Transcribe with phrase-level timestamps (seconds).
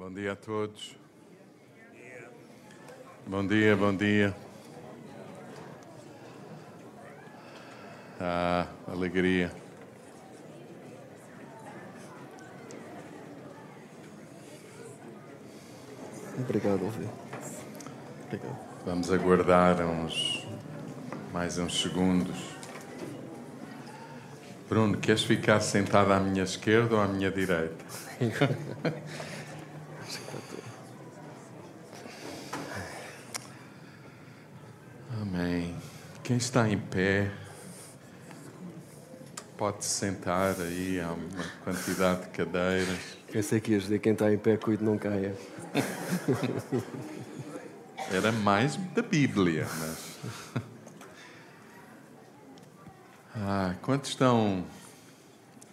[0.00, 0.96] Bom dia a todos.
[3.26, 4.34] Bom dia, bom dia.
[8.18, 9.52] Ah, alegria.
[16.38, 17.06] Obrigado, Alvi.
[18.24, 18.58] Obrigado.
[18.86, 20.46] Vamos aguardar uns
[21.30, 22.56] mais uns segundos.
[24.66, 27.84] Bruno, queres ficar sentado à minha esquerda ou à minha direita?
[36.30, 37.28] Quem está em pé
[39.58, 43.00] pode sentar aí, há uma quantidade de cadeiras.
[43.32, 45.34] Pensei que ias dizer quem está em pé, cuide, não caia.
[48.14, 50.18] Era mais da Bíblia, mas.
[53.34, 54.64] Ah, quantos estão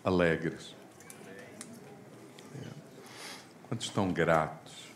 [0.03, 0.75] alegres?
[3.69, 4.86] Quantos estão gratos?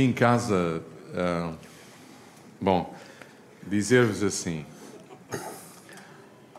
[0.00, 0.82] Aqui em casa,
[1.14, 1.52] ah,
[2.58, 2.96] bom,
[3.66, 4.64] dizer-vos assim: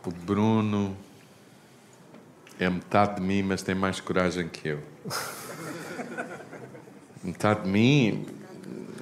[0.05, 0.95] o Bruno
[2.59, 4.83] é metade de mim, mas tem mais coragem que eu.
[7.23, 8.27] Metade de mim,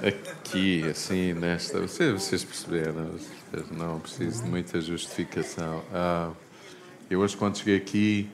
[0.01, 1.81] aqui, assim, nesta.
[1.81, 3.11] Vocês, vocês perceberam?
[3.51, 5.83] Vocês não preciso de muita justificação.
[5.93, 6.31] Ah,
[7.09, 8.29] eu hoje, quando cheguei aqui,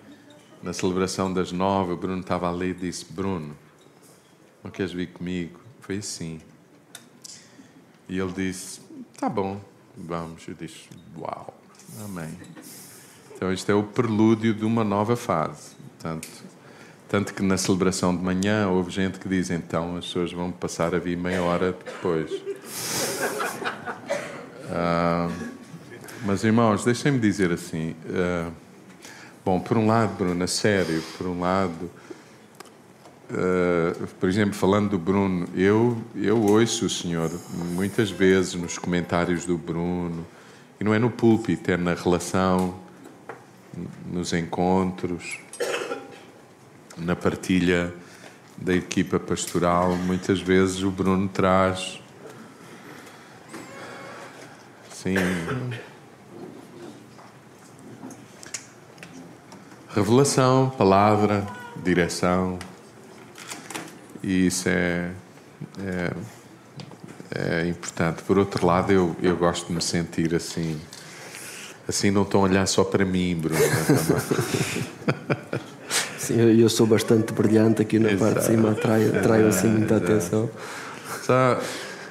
[0.62, 3.58] na celebração das nove, o Bruno estava ali e disse: Bruno,
[4.64, 5.65] não queres vir comigo?
[5.86, 6.42] Foi assim.
[8.10, 8.82] E ele disse:
[9.20, 9.62] Tá bom,
[9.96, 10.48] vamos.
[10.48, 11.54] Eu disse: Uau,
[12.04, 12.36] amém.
[13.36, 15.76] Então, isto é o prelúdio de uma nova fase.
[16.00, 16.28] Tanto,
[17.08, 20.96] tanto que na celebração de manhã houve gente que diz: então as pessoas vão passar
[20.96, 22.32] a vir meia hora depois.
[24.68, 25.30] Ah,
[26.26, 27.96] mas, irmãos, deixem-me dizer assim.
[28.10, 28.50] ah,
[29.46, 31.92] bom, por um lado, Bruno, sério, por um lado.
[33.32, 37.32] Ah, por exemplo, falando do Bruno, eu, eu ouço o Senhor
[37.74, 40.26] muitas vezes nos comentários do Bruno,
[40.80, 42.76] e não é no púlpito, é na relação,
[44.12, 45.40] nos encontros,
[46.98, 47.94] na partilha
[48.58, 49.96] da equipa pastoral.
[49.96, 52.00] Muitas vezes o Bruno traz.
[54.92, 55.16] Sim.
[59.90, 61.46] Revelação, palavra,
[61.84, 62.60] direção.
[64.26, 65.12] E isso é,
[65.80, 66.12] é,
[67.36, 68.24] é importante.
[68.24, 70.82] Por outro lado, eu, eu gosto de me sentir assim.
[71.88, 73.60] Assim não estão a olhar só para mim, Bruno.
[76.18, 80.12] Sim, eu, sou bastante brilhante aqui na parte de cima, atraio, atraio assim muita Exato.
[80.12, 80.50] atenção.
[81.22, 81.62] Só,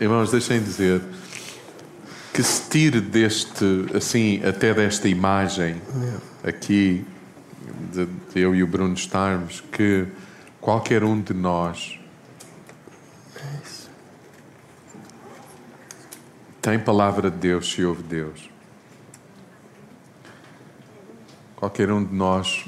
[0.00, 1.02] irmãos, deixem dizer
[2.32, 5.82] que se tire deste, assim, até desta imagem
[6.44, 7.04] aqui,
[7.92, 10.06] de, de eu e o Bruno estarmos, que
[10.60, 11.98] qualquer um de nós
[16.64, 18.48] tem palavra de Deus se ouve Deus.
[21.54, 22.64] Qualquer um de nós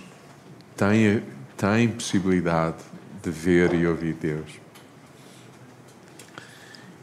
[0.77, 1.23] tem,
[1.57, 2.77] tem possibilidade
[3.23, 4.51] de ver e ouvir Deus.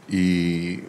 [0.08, 0.84] E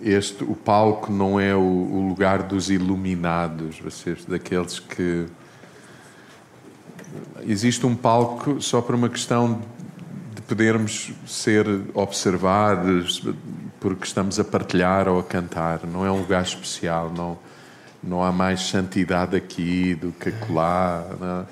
[0.00, 5.26] este, o palco não é o, o lugar dos iluminados, vocês, daqueles que.
[7.42, 9.60] Existe um palco só por uma questão
[10.50, 13.22] podermos ser observados
[13.78, 15.86] porque estamos a partilhar ou a cantar.
[15.86, 17.38] Não é um lugar especial, não,
[18.02, 21.46] não há mais santidade aqui do que acolá, não-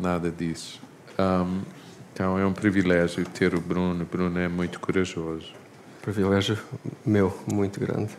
[0.00, 0.80] nada disso.
[1.18, 1.60] Ahm,
[2.14, 4.04] então é um privilégio ter o Bruno.
[4.04, 5.52] O Bruno é muito corajoso.
[6.00, 6.58] Privilégio
[7.04, 8.10] meu, muito grande.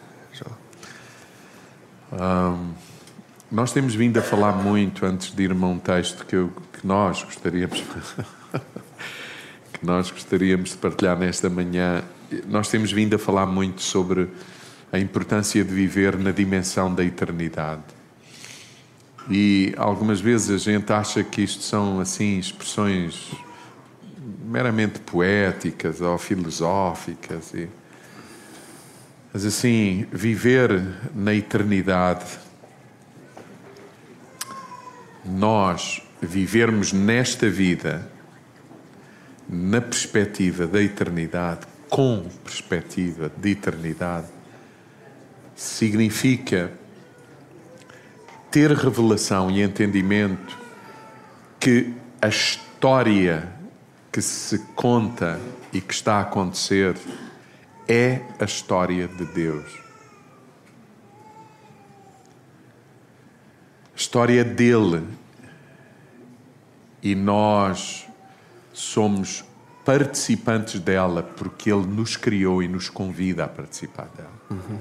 [2.12, 2.74] Ahm,
[3.52, 6.86] nós temos vindo a falar muito antes de irmos a um texto que, eu- que
[6.86, 7.84] nós gostaríamos
[9.80, 12.04] que nós gostaríamos de partilhar nesta manhã.
[12.48, 14.30] Nós temos vindo a falar muito sobre
[14.92, 17.84] a importância de viver na dimensão da eternidade.
[19.30, 23.32] E algumas vezes a gente acha que isto são assim expressões
[24.46, 27.68] meramente poéticas ou filosóficas e
[29.34, 32.26] mas assim, viver na eternidade,
[35.24, 38.10] nós vivermos nesta vida
[39.50, 44.28] na perspectiva da eternidade, com perspectiva de eternidade,
[45.56, 46.72] significa
[48.52, 50.58] ter revelação e entendimento
[51.60, 53.52] que a história
[54.12, 55.40] que se conta
[55.72, 56.96] e que está a acontecer
[57.88, 59.88] é a história de Deus.
[63.98, 65.06] história é dele
[67.02, 68.07] e nós
[68.78, 69.44] somos
[69.84, 74.32] participantes dela porque ele nos criou e nos convida a participar dela.
[74.52, 74.80] Uhum.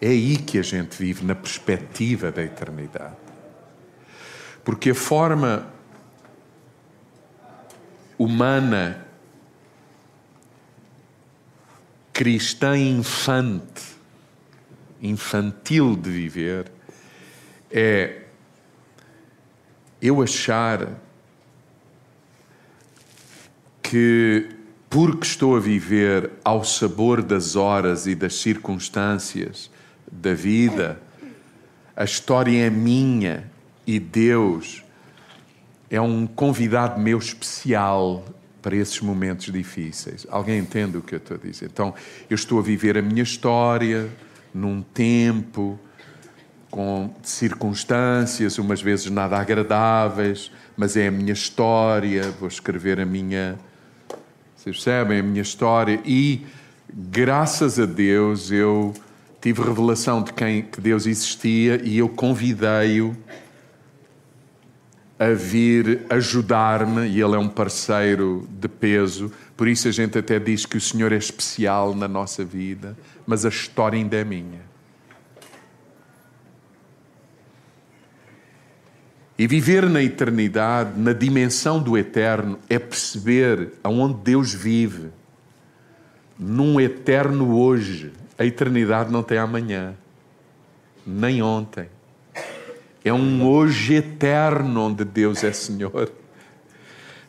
[0.00, 3.16] É aí que a gente vive, na perspectiva da eternidade.
[4.64, 5.66] Porque a forma
[8.18, 9.06] humana,
[12.12, 13.96] cristã infante,
[15.02, 16.72] infantil de viver,
[17.70, 18.22] é
[20.00, 21.05] eu achar
[23.90, 24.48] que,
[24.90, 29.70] porque estou a viver ao sabor das horas e das circunstâncias
[30.10, 31.00] da vida,
[31.94, 33.50] a história é minha
[33.86, 34.84] e Deus
[35.88, 38.24] é um convidado meu especial
[38.60, 40.26] para esses momentos difíceis.
[40.28, 41.66] Alguém entende o que eu estou a dizer?
[41.66, 41.94] Então,
[42.28, 44.10] eu estou a viver a minha história
[44.52, 45.78] num tempo
[46.68, 53.56] com circunstâncias, umas vezes nada agradáveis, mas é a minha história, vou escrever a minha.
[54.66, 55.20] Vocês percebem?
[55.20, 56.00] A minha história.
[56.04, 56.44] E,
[56.92, 58.92] graças a Deus, eu
[59.40, 63.16] tive revelação de quem que Deus existia e eu convidei-o
[65.18, 70.38] a vir ajudar-me, e ele é um parceiro de peso, por isso a gente até
[70.38, 74.60] diz que o Senhor é especial na nossa vida, mas a história ainda é minha.
[79.38, 85.08] E viver na eternidade, na dimensão do eterno, é perceber aonde Deus vive,
[86.38, 88.12] num eterno hoje.
[88.38, 89.94] A eternidade não tem amanhã,
[91.06, 91.88] nem ontem.
[93.04, 96.10] É um hoje eterno onde Deus é Senhor.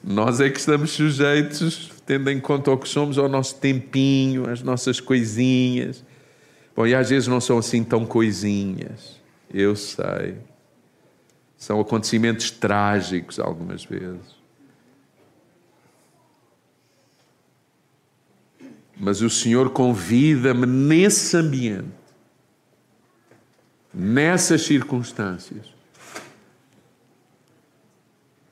[0.03, 4.61] Nós é que estamos sujeitos, tendo em conta o que somos, ao nosso tempinho, às
[4.61, 6.03] nossas coisinhas.
[6.73, 9.19] Bom, e às vezes não são assim tão coisinhas,
[9.53, 10.35] eu sei.
[11.57, 14.37] São acontecimentos trágicos algumas vezes.
[18.99, 21.91] Mas o Senhor convida-me nesse ambiente,
[23.93, 25.65] nessas circunstâncias,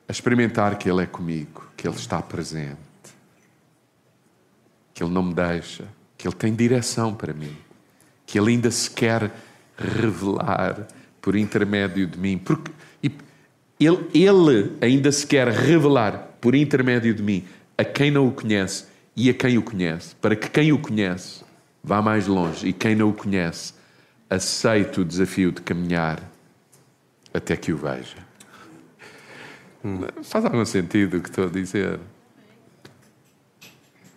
[0.08, 2.78] a experimentar que Ele é comigo, que Ele está presente,
[4.94, 7.56] que Ele não me deixa, que Ele tem direção para mim,
[8.24, 9.32] que Ele ainda se quer
[9.76, 10.86] revelar
[11.20, 12.38] por intermédio de mim.
[12.38, 12.70] Porque
[13.78, 17.44] ele, ele ainda se quer revelar por intermédio de mim
[17.76, 21.44] a quem não o conhece e a quem o conhece, para que quem o conhece
[21.82, 23.74] vá mais longe e quem não o conhece
[24.28, 26.20] aceite o desafio de caminhar
[27.32, 28.16] até que o veja.
[29.84, 30.00] Hum.
[30.22, 32.00] Faz algum sentido o que estou a dizer?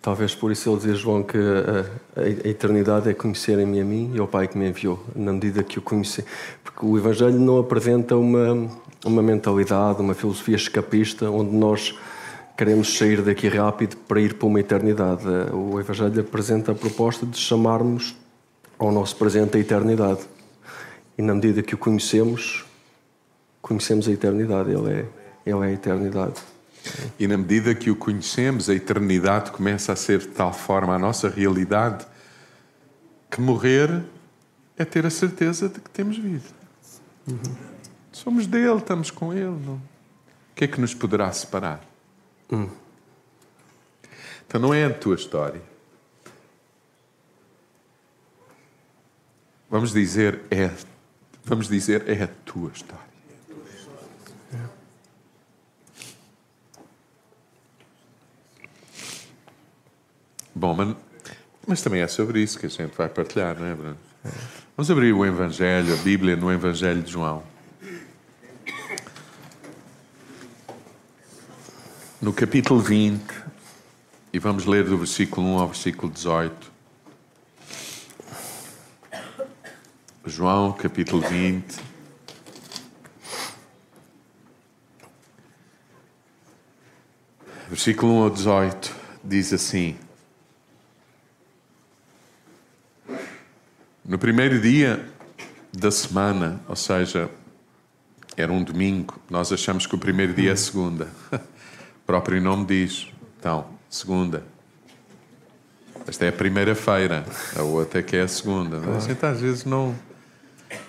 [0.02, 4.12] Talvez por isso ele dizer, João, que a, a, a eternidade é conhecerem-me a mim
[4.14, 6.24] e ao Pai que me enviou, na medida que o conhecer.
[6.64, 8.66] Porque o Evangelho não apresenta uma,
[9.04, 11.94] uma mentalidade, uma filosofia escapista, onde nós
[12.56, 15.24] queremos sair daqui rápido para ir para uma eternidade.
[15.52, 18.16] O Evangelho apresenta a proposta de chamarmos
[18.78, 20.20] ao nosso presente a eternidade.
[21.18, 22.64] E na medida que o conhecemos,
[23.60, 24.70] conhecemos a eternidade.
[24.70, 25.04] Ele é,
[25.44, 26.40] ele é a eternidade.
[27.18, 30.98] E na medida que o conhecemos, a eternidade começa a ser de tal forma a
[30.98, 32.06] nossa realidade
[33.30, 34.02] que morrer
[34.76, 36.44] é ter a certeza de que temos vida.
[37.28, 37.38] Uhum.
[38.10, 39.44] Somos dele, estamos com ele.
[39.44, 39.74] Não?
[39.74, 39.80] O
[40.54, 41.80] que é que nos poderá separar?
[42.50, 42.68] Hum.
[44.46, 45.62] Então não é a tua história.
[49.68, 50.70] Vamos dizer é,
[51.44, 53.09] vamos dizer é a tua história.
[60.60, 60.94] Bom, mas,
[61.66, 63.96] mas também é sobre isso que a gente vai partilhar, não é, Bruno?
[64.76, 67.42] Vamos abrir o Evangelho, a Bíblia no Evangelho de João.
[72.20, 73.22] no capítulo 20,
[74.30, 76.70] e vamos ler do versículo 1 ao versículo 18.
[80.26, 81.80] João, capítulo 20.
[87.70, 89.96] Versículo 1 ao 18 diz assim:
[94.10, 95.06] No primeiro dia
[95.72, 97.30] da semana, ou seja,
[98.36, 101.06] era um domingo, nós achamos que o primeiro dia é segunda.
[102.04, 103.06] próprio nome diz.
[103.38, 104.42] Então, segunda.
[106.08, 107.24] Esta é a primeira-feira,
[107.54, 108.80] a outra é que é a segunda.
[108.80, 108.96] Claro.
[108.96, 109.94] A gente às vezes não.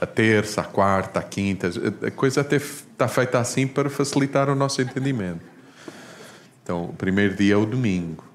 [0.01, 1.69] A terça, a quarta, a quinta,
[2.03, 5.45] a coisa até está feita assim para facilitar o nosso entendimento.
[6.63, 8.30] Então, o primeiro dia é o domingo.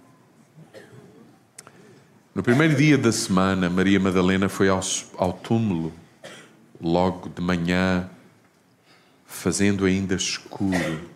[2.36, 4.82] No primeiro dia da semana, Maria Madalena foi ao,
[5.16, 5.90] ao túmulo,
[6.78, 8.10] logo de manhã,
[9.24, 11.08] fazendo ainda escuro.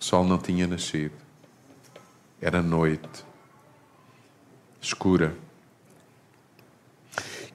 [0.00, 1.12] O sol não tinha nascido.
[2.40, 3.26] Era noite,
[4.80, 5.36] escura.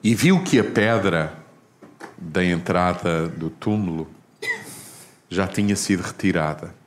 [0.04, 1.36] E viu que a pedra
[2.16, 4.08] da entrada do túmulo
[5.28, 6.77] já tinha sido retirada.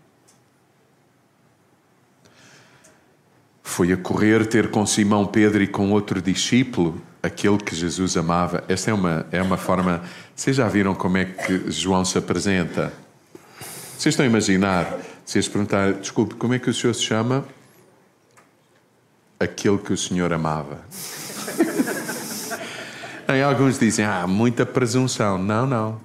[3.72, 8.66] Foi a correr ter com Simão Pedro e com outro discípulo, aquele que Jesus amava.
[8.68, 10.04] Esta é uma, é uma forma.
[10.36, 12.92] Vocês já viram como é que João se apresenta?
[13.98, 15.00] Vocês estão a imaginar?
[15.34, 17.46] Eles perguntar, desculpe, como é que o senhor se chama?
[19.40, 20.82] Aquele que o senhor amava.
[23.26, 25.38] Aí alguns dizem, ah, muita presunção.
[25.38, 26.02] Não, não.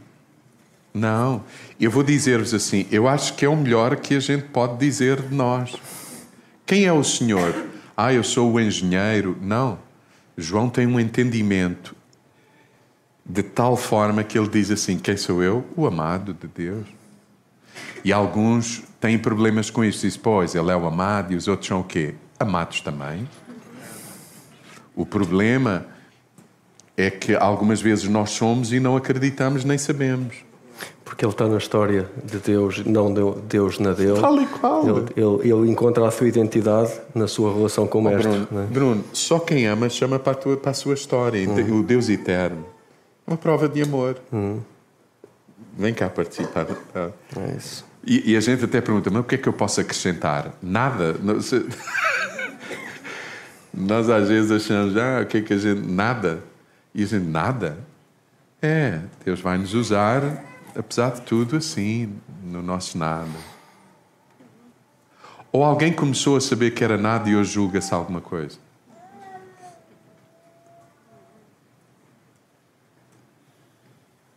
[0.95, 1.43] Não.
[1.81, 5.21] Eu vou dizer-vos assim, eu acho que é o melhor que a gente pode dizer
[5.21, 5.75] de nós.
[6.67, 7.55] Quem é o senhor?
[7.97, 9.39] Ah, eu sou o engenheiro.
[9.41, 9.79] Não.
[10.37, 11.95] João tem um entendimento
[13.25, 15.65] de tal forma que ele diz assim: Quem sou eu?
[15.77, 16.87] O amado de Deus.
[18.05, 20.03] E alguns têm problemas com isso.
[20.03, 22.17] Dizem, pois, ele é o amado e os outros são o quê?
[22.39, 23.29] Amados também.
[24.95, 25.87] O problema
[26.97, 30.37] é que algumas vezes nós somos e não acreditamos nem sabemos.
[31.07, 33.15] Porque ele está na história de Deus, não
[33.49, 34.21] Deus na dele.
[34.21, 34.89] Tal e qual.
[34.89, 38.29] Ele, ele, ele encontra a sua identidade na sua relação com o oh, Mestre.
[38.29, 38.67] Bruno, é?
[38.67, 41.49] Bruno, só quem ama chama para a, tua, para a sua história.
[41.49, 41.79] Uhum.
[41.79, 42.67] O Deus eterno.
[43.25, 44.17] Uma prova de amor.
[44.33, 44.59] Uhum.
[45.79, 46.67] Vem cá participar.
[46.97, 47.13] É
[47.57, 47.87] isso.
[48.05, 50.55] E, e, a gente até pergunta, mas o que é que eu posso acrescentar?
[50.61, 51.15] Nada.
[53.73, 55.87] Nós às vezes achamos, ah, o que é que a gente.
[55.87, 56.41] Nada.
[56.93, 57.79] E a gente, nada?
[58.61, 63.29] É, Deus vai nos usar, apesar de tudo, assim, no nosso nada.
[65.51, 68.59] Ou alguém começou a saber que era nada e hoje julga-se alguma coisa.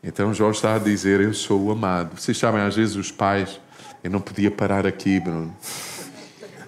[0.01, 2.19] Então João está a dizer: Eu sou o amado.
[2.19, 3.59] Vocês sabem, às vezes os pais,
[4.03, 5.53] eu não podia parar aqui, Bruno.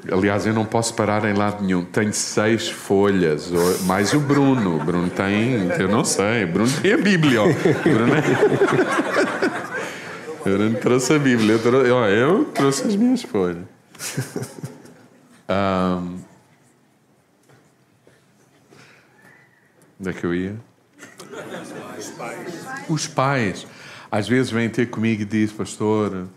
[0.10, 1.84] Aliás, eu não posso parar em lado nenhum.
[1.86, 3.52] Tenho seis folhas,
[3.86, 4.78] mais o Bruno.
[4.78, 6.46] O Bruno tem, eu não sei.
[6.46, 7.42] Bruno tem a Bíblia.
[7.84, 8.22] Bruno, é...
[10.58, 11.54] Bruno trouxe a Bíblia.
[11.54, 13.64] Eu trouxe, eu trouxe as minhas folhas.
[15.48, 16.18] Um...
[20.00, 20.56] Onde é que eu ia?
[22.90, 23.68] Os pais.
[24.12, 26.28] Às vezes vêm ter comigo e dizem, pastor,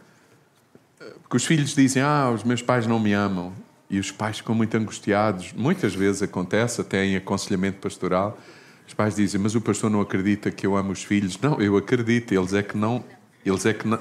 [1.22, 3.52] porque os filhos dizem, ah, os meus pais não me amam.
[3.88, 5.52] E os pais ficam muito angustiados.
[5.52, 8.38] Muitas vezes acontece, até em aconselhamento pastoral.
[8.86, 11.38] Os pais dizem, mas o pastor não acredita que eu amo os filhos.
[11.40, 13.04] Não, eu acredito, eles é que não,
[13.44, 13.98] eles é que não,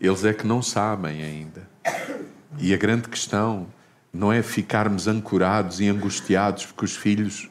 [0.00, 1.68] eles é que não sabem ainda.
[2.58, 3.66] E a grande questão
[4.12, 7.48] não é ficarmos ancorados e angustiados porque os filhos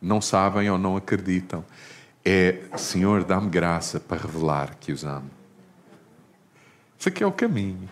[0.00, 1.64] não sabem ou não acreditam
[2.24, 5.30] é: Senhor, dá-me graça para revelar que os amo.
[7.04, 7.86] Isso aqui é o caminho.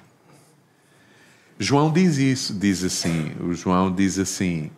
[1.59, 3.33] João diz isso, diz assim.
[3.40, 4.71] O João diz assim.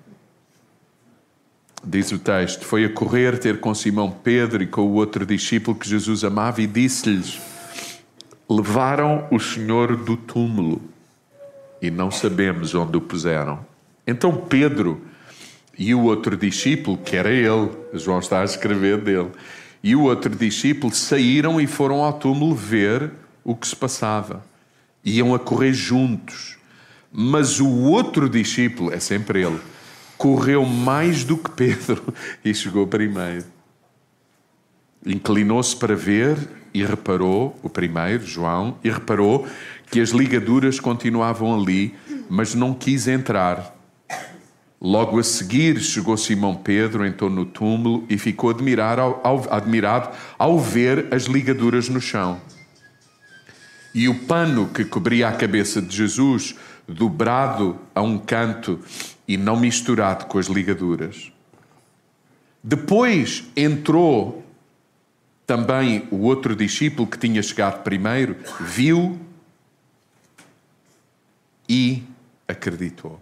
[1.84, 5.78] Diz o texto: Foi a correr ter com Simão Pedro e com o outro discípulo
[5.78, 7.40] que Jesus amava e disse-lhes:
[8.50, 10.82] Levaram o Senhor do túmulo
[11.80, 13.64] e não sabemos onde o puseram.
[14.04, 15.00] Então Pedro
[15.78, 19.30] e o outro discípulo, que era ele, João está a escrever dele,
[19.80, 23.12] e o outro discípulo saíram e foram ao túmulo ver
[23.44, 24.44] o que se passava.
[25.04, 26.56] Iam a correr juntos.
[27.12, 29.60] Mas o outro discípulo, é sempre ele,
[30.18, 32.02] correu mais do que Pedro
[32.44, 33.44] e chegou primeiro.
[35.06, 36.36] Inclinou-se para ver
[36.72, 39.46] e reparou, o primeiro, João, e reparou
[39.90, 41.94] que as ligaduras continuavam ali,
[42.28, 43.74] mas não quis entrar
[44.84, 50.10] Logo a seguir chegou Simão Pedro, entrou no túmulo e ficou admirar ao, ao, admirado
[50.38, 52.38] ao ver as ligaduras no chão.
[53.94, 56.56] E o pano que cobria a cabeça de Jesus,
[56.88, 58.80] dobrado a um canto
[59.26, 61.32] e não misturado com as ligaduras.
[62.62, 64.44] Depois entrou
[65.46, 69.20] também o outro discípulo que tinha chegado primeiro, viu
[71.68, 72.02] e
[72.48, 73.20] acreditou.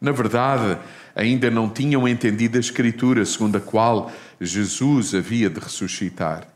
[0.00, 0.80] Na verdade,
[1.14, 4.10] ainda não tinham entendido a Escritura segundo a qual
[4.40, 6.51] Jesus havia de ressuscitar.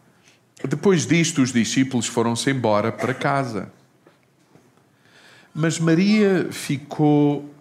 [0.64, 3.72] Depois disto, os discípulos foram-se embora para casa.
[5.54, 7.52] Mas Maria ficou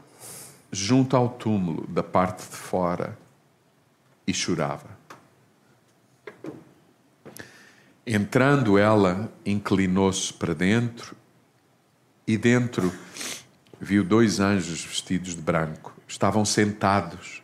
[0.72, 3.18] junto ao túmulo, da parte de fora,
[4.28, 4.90] e chorava.
[8.06, 11.16] Entrando ela, inclinou-se para dentro,
[12.28, 12.94] e dentro
[13.80, 15.96] viu dois anjos vestidos de branco.
[16.08, 17.42] Estavam sentados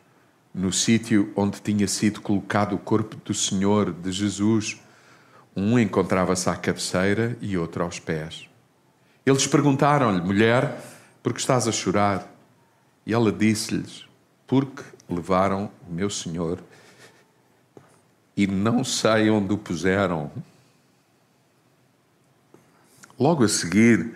[0.53, 4.77] no sítio onde tinha sido colocado o corpo do Senhor, de Jesus.
[5.55, 8.47] Um encontrava-se à cabeceira e outro aos pés.
[9.25, 10.79] Eles perguntaram-lhe, mulher,
[11.21, 12.27] por que estás a chorar?
[13.05, 14.05] E ela disse-lhes,
[14.47, 16.59] porque levaram o meu Senhor
[18.35, 20.31] e não sei onde o puseram.
[23.19, 24.15] Logo a seguir,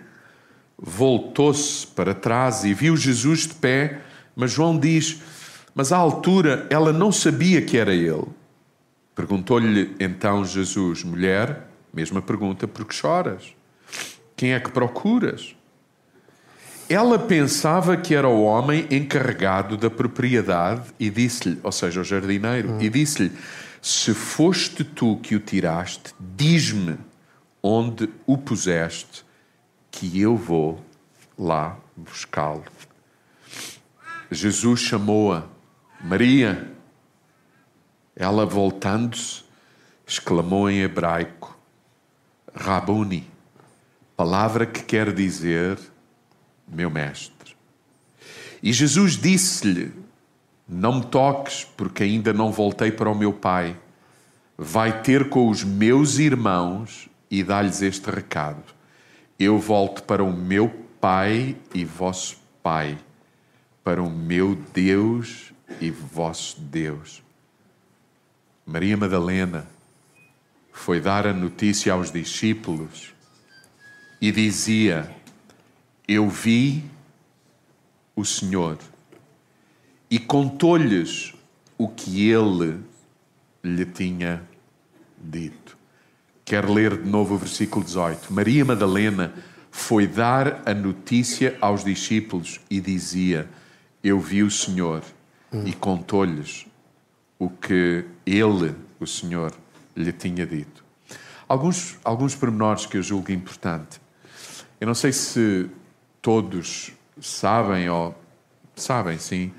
[0.76, 4.02] voltou-se para trás e viu Jesus de pé,
[4.34, 5.20] mas João diz:
[5.74, 8.26] Mas à altura ela não sabia que era ele.
[9.16, 13.54] Perguntou-lhe então Jesus: Mulher, mesma pergunta, por que choras?
[14.36, 15.56] Quem é que procuras?
[16.88, 22.72] Ela pensava que era o homem encarregado da propriedade e disse-lhe, ou seja, o jardineiro,
[22.72, 22.78] hum.
[22.80, 23.32] e disse-lhe:
[23.80, 26.98] Se foste tu que o tiraste, diz-me
[27.62, 29.24] onde o puseste,
[29.90, 30.84] que eu vou
[31.38, 32.64] lá buscá-lo.
[34.30, 35.46] Jesus chamou-a
[36.04, 36.75] Maria.
[38.16, 39.44] Ela, voltando-se,
[40.06, 41.54] exclamou em hebraico:
[42.54, 43.28] Rabuni,
[44.16, 45.78] palavra que quer dizer
[46.66, 47.54] meu mestre.
[48.62, 49.92] E Jesus disse-lhe:
[50.66, 53.76] Não me toques, porque ainda não voltei para o meu Pai.
[54.56, 58.64] Vai ter com os meus irmãos e dá-lhes este recado:
[59.38, 62.98] Eu volto para o meu Pai e vosso Pai,
[63.84, 67.25] para o meu Deus e vosso Deus.
[68.66, 69.64] Maria Madalena
[70.72, 73.14] foi dar a notícia aos discípulos
[74.20, 75.08] e dizia:
[76.08, 76.84] Eu vi
[78.16, 78.76] o Senhor
[80.10, 81.32] e contou-lhes
[81.78, 82.80] o que ele
[83.62, 84.42] lhe tinha
[85.16, 85.78] dito.
[86.44, 88.32] Quero ler de novo o versículo 18.
[88.32, 89.32] Maria Madalena
[89.70, 93.48] foi dar a notícia aos discípulos e dizia:
[94.02, 95.04] Eu vi o Senhor
[95.52, 95.62] hum.
[95.64, 96.66] e contou-lhes
[97.38, 99.52] o que ele, o Senhor,
[99.94, 100.84] lhe tinha dito.
[101.48, 104.00] Alguns, alguns pormenores que eu julgo importante.
[104.80, 105.70] Eu não sei se
[106.20, 108.14] todos sabem ou
[108.74, 109.52] sabem, sim.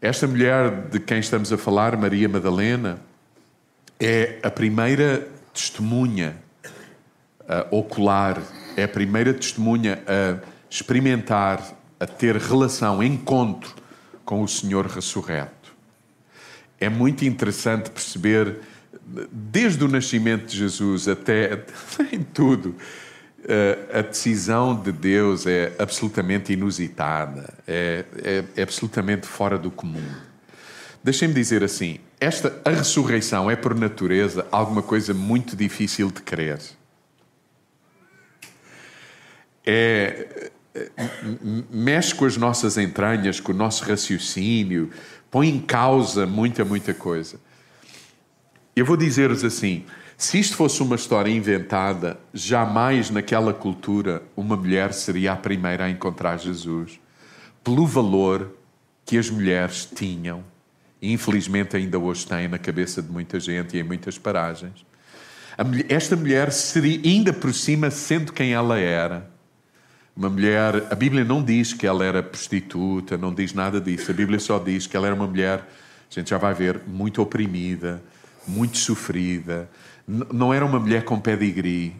[0.00, 3.00] Esta mulher de quem estamos a falar, Maria Madalena,
[3.98, 6.36] é a primeira testemunha
[7.42, 8.40] uh, ocular,
[8.76, 10.38] é a primeira testemunha a
[10.70, 11.60] experimentar,
[11.98, 13.74] a ter relação, encontro
[14.24, 15.57] com o Senhor ressurreto.
[16.80, 18.56] É muito interessante perceber,
[19.32, 21.64] desde o nascimento de Jesus até
[22.12, 29.58] em tudo, uh, a decisão de Deus é absolutamente inusitada, é, é, é absolutamente fora
[29.58, 30.04] do comum.
[31.02, 36.58] Deixem-me dizer assim: esta a ressurreição é por natureza alguma coisa muito difícil de crer.
[39.64, 40.88] É, é
[41.70, 44.90] mexe com as nossas entranhas, com o nosso raciocínio,
[45.30, 47.40] põe em causa muita, muita coisa.
[48.74, 49.84] Eu vou dizer-vos assim:
[50.16, 55.90] se isto fosse uma história inventada, jamais naquela cultura uma mulher seria a primeira a
[55.90, 57.00] encontrar Jesus,
[57.62, 58.54] pelo valor
[59.04, 60.44] que as mulheres tinham
[61.00, 64.84] infelizmente ainda hoje tem na cabeça de muita gente e em muitas paragens.
[65.88, 69.28] Esta mulher seria, ainda por cima, sendo quem ela era,
[70.18, 70.88] uma mulher.
[70.90, 74.10] A Bíblia não diz que ela era prostituta, não diz nada disso.
[74.10, 77.22] A Bíblia só diz que ela era uma mulher, a gente já vai ver, muito
[77.22, 78.02] oprimida,
[78.46, 79.70] muito sofrida.
[80.06, 81.94] Não era uma mulher com pedigree,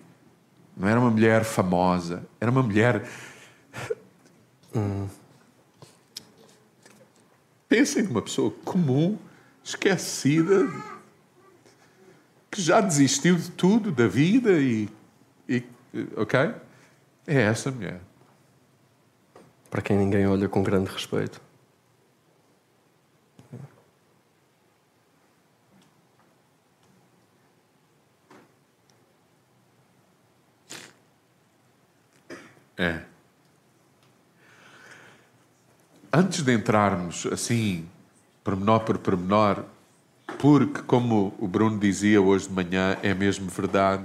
[0.76, 3.08] não era uma mulher famosa, era uma mulher.
[4.74, 5.06] Hum
[7.68, 9.18] Pensem numa pessoa comum,
[9.62, 10.72] esquecida,
[12.50, 14.88] que já desistiu de tudo, da vida e.
[15.46, 15.62] e
[16.16, 16.40] ok?
[17.26, 18.00] É essa mulher.
[19.70, 21.40] Para quem ninguém olha com grande respeito.
[32.76, 33.08] É
[36.12, 37.88] antes de entrarmos assim,
[38.42, 39.64] pormenor por pormenor,
[40.38, 44.04] porque, como o Bruno dizia hoje de manhã, é mesmo verdade,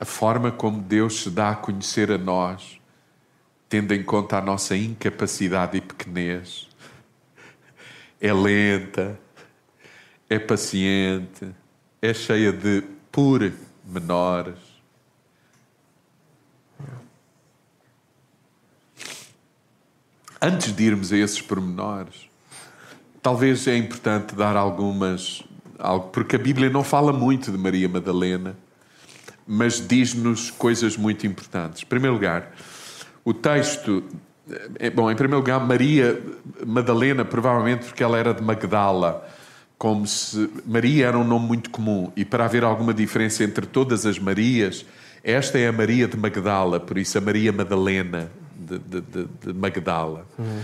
[0.00, 2.77] a forma como Deus se dá a conhecer a nós,
[3.68, 6.68] tendo em conta a nossa incapacidade e pequenez,
[8.20, 9.18] é lenta,
[10.28, 11.48] é paciente,
[12.00, 14.68] é cheia de pormenores
[20.40, 22.30] Antes de irmos a esses pormenores,
[23.20, 25.42] talvez é importante dar algumas.
[26.12, 28.56] Porque a Bíblia não fala muito de Maria Madalena,
[29.44, 31.82] mas diz-nos coisas muito importantes.
[31.82, 32.52] Em primeiro lugar,
[33.24, 34.04] o texto
[34.78, 36.20] é, bom, em primeiro lugar, Maria
[36.66, 39.26] Madalena, provavelmente porque ela era de Magdala,
[39.76, 44.06] como se Maria era um nome muito comum e para haver alguma diferença entre todas
[44.06, 44.84] as Marias,
[45.22, 49.52] esta é a Maria de Magdala, por isso a Maria Madalena de, de, de, de
[49.52, 50.26] Magdala.
[50.38, 50.62] Uhum.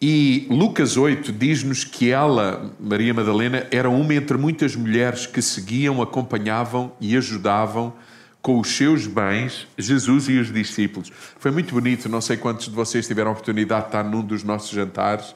[0.00, 6.02] E Lucas 8 diz-nos que ela, Maria Madalena, era uma entre muitas mulheres que seguiam,
[6.02, 7.92] acompanhavam e ajudavam
[8.44, 11.10] com os seus bens, Jesus e os discípulos.
[11.38, 14.42] Foi muito bonito, não sei quantos de vocês tiveram a oportunidade de estar num dos
[14.42, 15.34] nossos jantares,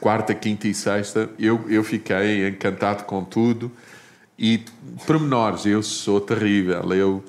[0.00, 1.28] quarta, quinta e sexta.
[1.38, 3.70] Eu, eu fiquei encantado com tudo.
[4.38, 4.62] E
[5.06, 6.94] pormenores, eu sou terrível.
[6.94, 7.22] Eu,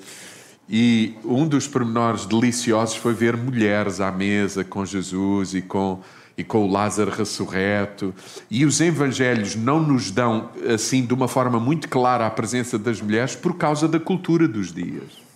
[0.66, 6.00] e um dos pormenores deliciosos foi ver mulheres à mesa com Jesus e com
[6.36, 8.14] e com o Lázaro ressurreto.
[8.50, 13.00] E os evangelhos não nos dão, assim, de uma forma muito clara a presença das
[13.00, 15.26] mulheres por causa da cultura dos dias.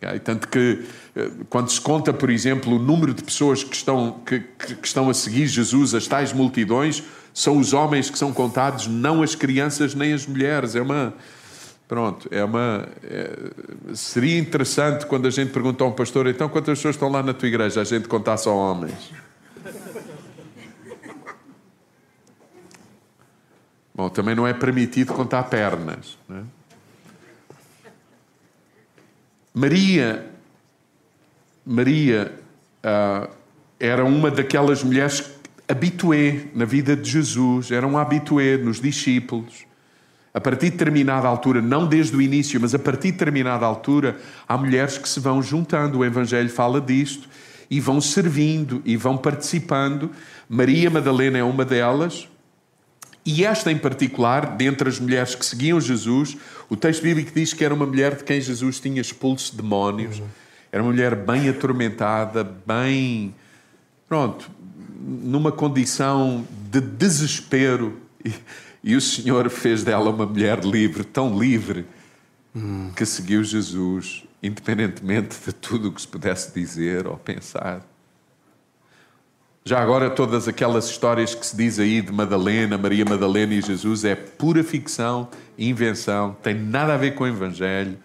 [0.00, 0.84] E tanto que,
[1.16, 5.10] eh, quando se conta, por exemplo, o número de pessoas que estão, que, que estão
[5.10, 7.02] a seguir Jesus, as tais multidões,
[7.34, 10.76] são os homens que são contados, não as crianças nem as mulheres.
[10.76, 11.14] É uma.
[11.88, 12.88] Pronto, é uma.
[13.02, 13.50] É,
[13.94, 17.34] seria interessante quando a gente pergunta a um pastor, então quantas pessoas estão lá na
[17.34, 17.80] tua igreja?
[17.80, 19.10] A gente contar só homens.
[23.98, 26.16] Bom, também não é permitido contar pernas.
[26.30, 26.40] É?
[29.52, 30.24] Maria,
[31.66, 32.32] Maria
[32.84, 33.28] uh,
[33.80, 35.28] era uma daquelas mulheres
[35.68, 39.66] habitué na vida de Jesus, era um habitué nos discípulos.
[40.32, 44.16] A partir de determinada altura, não desde o início, mas a partir de determinada altura,
[44.46, 45.98] há mulheres que se vão juntando.
[45.98, 47.28] O Evangelho fala disto
[47.68, 50.08] e vão servindo e vão participando.
[50.48, 52.28] Maria Madalena é uma delas.
[53.24, 56.36] E esta em particular, dentre as mulheres que seguiam Jesus,
[56.68, 60.18] o texto bíblico diz que era uma mulher de quem Jesus tinha expulso demónios.
[60.18, 60.26] Uhum.
[60.72, 63.34] Era uma mulher bem atormentada, bem.
[64.08, 64.50] Pronto,
[65.00, 67.98] numa condição de desespero.
[68.24, 68.32] E,
[68.82, 71.86] e o Senhor fez dela uma mulher livre, tão livre,
[72.54, 72.92] uhum.
[72.94, 77.82] que seguiu Jesus, independentemente de tudo o que se pudesse dizer ou pensar.
[79.68, 84.02] Já agora, todas aquelas histórias que se diz aí de Madalena, Maria Madalena e Jesus
[84.02, 85.28] é pura ficção,
[85.58, 87.98] invenção, tem nada a ver com o Evangelho,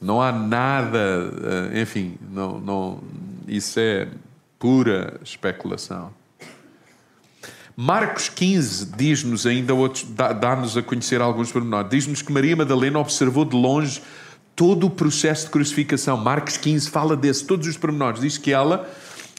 [0.00, 0.98] não há nada,
[1.70, 3.00] eh, enfim, não, não,
[3.46, 4.08] isso é
[4.58, 6.10] pura especulação.
[7.76, 9.74] Marcos 15 diz-nos ainda
[10.40, 11.88] dá-nos a conhecer alguns pormenores.
[11.88, 14.02] Diz-nos que Maria Madalena observou de longe
[14.56, 16.16] todo o processo de crucificação.
[16.16, 18.22] Marcos 15 fala desse, todos os pormenores.
[18.22, 18.90] Diz que ela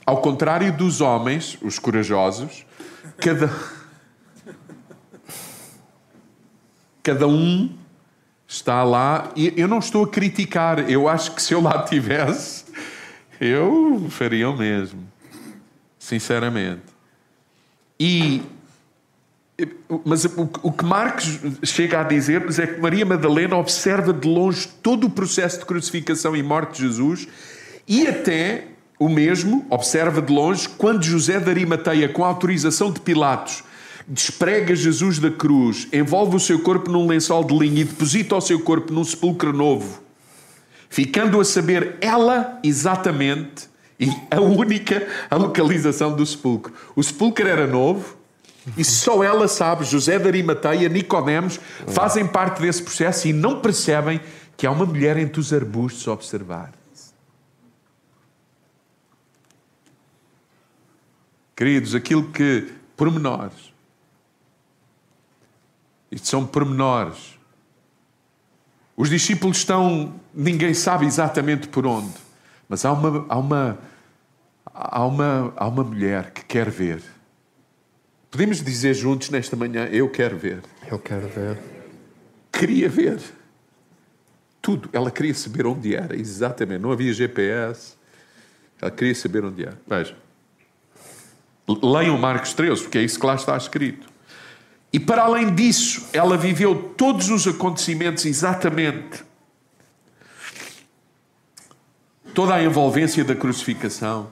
[0.08, 2.66] ao contrário dos homens, os corajosos,
[3.18, 3.52] cada.
[7.04, 7.76] Cada um
[8.48, 9.30] está lá.
[9.36, 12.64] E eu não estou a criticar, eu acho que se eu lá tivesse,
[13.40, 15.06] eu faria o mesmo.
[16.00, 16.84] Sinceramente.
[18.00, 18.44] E.
[20.06, 25.08] Mas o que Marcos chega a dizer-nos é que Maria Madalena observa de longe todo
[25.08, 27.28] o processo de crucificação e morte de Jesus
[27.88, 33.00] e até o mesmo observa de longe quando José de Arimateia, com a autorização de
[33.00, 33.64] Pilatos,
[34.08, 38.42] desprega Jesus da cruz, envolve o seu corpo num lençol de linho e deposita o
[38.42, 40.02] seu corpo num sepulcro novo,
[40.90, 46.74] ficando a saber ela exatamente e a única a localização do sepulcro.
[46.96, 48.16] O sepulcro era novo
[48.78, 54.20] e só ela sabe, José de Arimateia, Nicodemos, fazem parte desse processo e não percebem
[54.56, 56.77] que há uma mulher entre os arbustos a observar.
[61.58, 62.72] Queridos, aquilo que.
[62.96, 63.74] pormenores.
[66.12, 67.36] Isto são pormenores.
[68.96, 70.14] Os discípulos estão.
[70.32, 72.14] ninguém sabe exatamente por onde.
[72.70, 73.80] Mas há uma, há uma,
[74.72, 77.02] há uma, há uma mulher que quer ver.
[78.30, 80.62] Podemos dizer juntos nesta manhã: Eu quero ver.
[80.88, 81.58] Eu quero ver.
[82.52, 83.20] Queria ver.
[84.62, 84.92] Tudo.
[84.94, 86.82] Ela queria saber onde era, exatamente.
[86.82, 87.96] Não havia GPS.
[88.80, 89.82] Ela queria saber onde era.
[89.88, 90.27] Veja.
[91.68, 94.08] Leiam Marcos 13, porque é isso que lá está escrito.
[94.92, 99.26] E para além disso, ela viveu todos os acontecimentos exatamente.
[102.34, 104.30] Toda a envolvência da crucificação.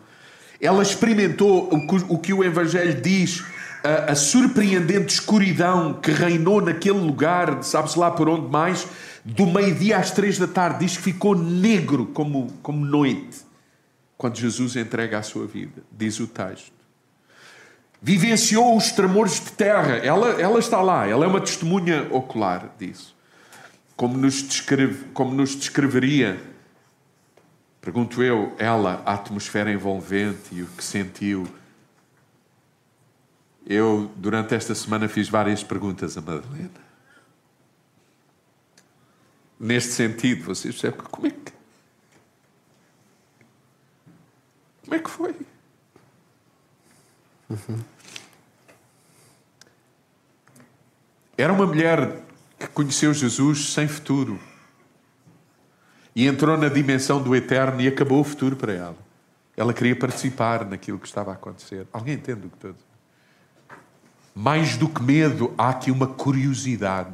[0.62, 1.70] Ela experimentou
[2.08, 3.44] o que o Evangelho diz,
[3.84, 8.88] a, a surpreendente escuridão que reinou naquele lugar, sabe-se lá por onde mais,
[9.26, 10.86] do meio-dia às três da tarde.
[10.86, 13.42] Diz que ficou negro como, como noite,
[14.18, 16.85] quando Jesus entrega a sua vida, diz o texto
[18.06, 19.98] vivenciou os tremores de terra.
[19.98, 23.16] Ela, ela está lá, ela é uma testemunha ocular disso.
[23.96, 26.40] Como nos, descreve, como nos descreveria
[27.86, 31.48] Pergunto eu, ela, a atmosfera envolvente e o que sentiu.
[33.64, 36.72] Eu, durante esta semana, fiz várias perguntas a Madalena.
[39.60, 41.54] Neste sentido, vocês percebem como é que.
[44.84, 45.36] Como é que foi?
[47.50, 47.80] Uhum.
[51.38, 52.24] Era uma mulher
[52.58, 54.40] que conheceu Jesus sem futuro
[56.16, 58.98] e entrou na dimensão do eterno e acabou o futuro para ela.
[59.58, 61.86] Ela queria participar naquilo que estava a acontecer.
[61.92, 62.86] Alguém entende o que estou dizer?
[64.34, 67.14] Mais do que medo, há aqui uma curiosidade,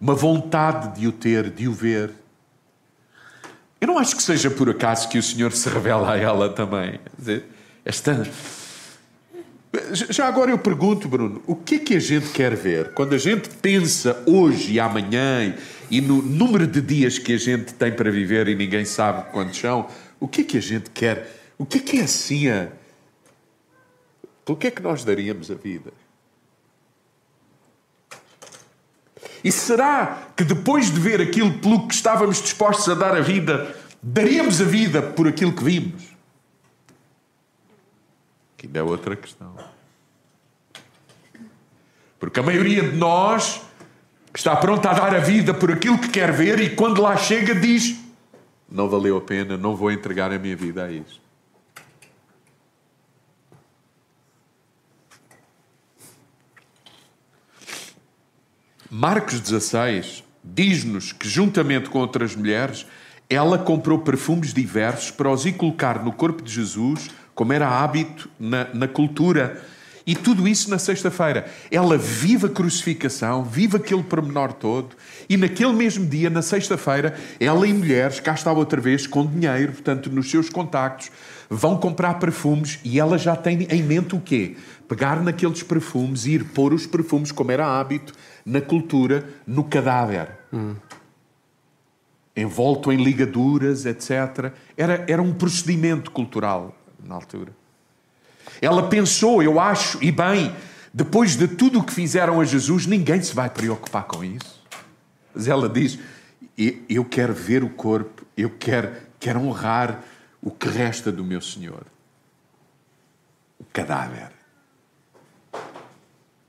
[0.00, 2.12] uma vontade de o ter, de o ver.
[3.80, 7.00] Eu não acho que seja por acaso que o Senhor se revela a ela também.
[7.84, 8.26] Esta
[9.92, 12.92] já agora eu pergunto, Bruno, o que é que a gente quer ver?
[12.92, 15.54] Quando a gente pensa hoje e amanhã
[15.90, 19.58] e no número de dias que a gente tem para viver e ninguém sabe quantos
[19.58, 21.30] são, o que é que a gente quer?
[21.58, 22.48] O que é que é assim?
[22.48, 22.68] A...
[24.44, 25.92] Pelo que é que nós daríamos a vida?
[29.42, 33.74] E será que depois de ver aquilo pelo que estávamos dispostos a dar a vida,
[34.02, 36.05] daríamos a vida por aquilo que vimos?
[38.56, 39.54] Que ainda é outra questão.
[42.18, 43.60] Porque a maioria de nós
[44.34, 47.54] está pronta a dar a vida por aquilo que quer ver e quando lá chega
[47.54, 47.96] diz:
[48.70, 51.20] Não valeu a pena, não vou entregar a minha vida a isso.
[58.90, 62.86] Marcos 16 diz-nos que, juntamente com outras mulheres,
[63.28, 68.28] ela comprou perfumes diversos para os ir colocar no corpo de Jesus como era hábito
[68.40, 69.62] na, na cultura.
[70.06, 71.46] E tudo isso na sexta-feira.
[71.70, 74.96] Ela vive a crucificação, vive aquele pormenor todo,
[75.28, 79.72] e naquele mesmo dia, na sexta-feira, ela e mulheres, cá está outra vez, com dinheiro,
[79.72, 81.10] portanto, nos seus contactos,
[81.50, 84.56] vão comprar perfumes e ela já tem em mente o quê?
[84.88, 90.28] Pegar naqueles perfumes e ir pôr os perfumes, como era hábito, na cultura, no cadáver.
[90.52, 90.76] Hum.
[92.36, 94.52] Envolto em ligaduras, etc.
[94.76, 96.74] Era, era um procedimento cultural
[97.06, 97.52] na altura.
[98.60, 100.54] Ela pensou, eu acho, e bem,
[100.92, 104.62] depois de tudo o que fizeram a Jesus, ninguém se vai preocupar com isso.
[105.34, 105.98] Mas ela diz:
[106.88, 110.02] Eu quero ver o corpo, eu quero, quero honrar
[110.40, 111.82] o que resta do meu Senhor.
[113.58, 114.32] O cadáver.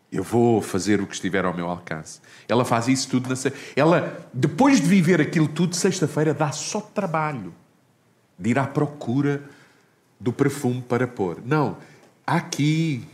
[0.10, 2.22] Eu vou fazer o que estiver ao meu alcance.
[2.48, 3.36] Ela faz isso tudo na
[3.76, 7.54] Ela, depois de viver aquilo tudo, sexta-feira dá só trabalho
[8.40, 9.44] de ir à procura
[10.20, 11.42] do perfume para pôr.
[11.46, 11.78] Não,
[12.26, 13.08] aqui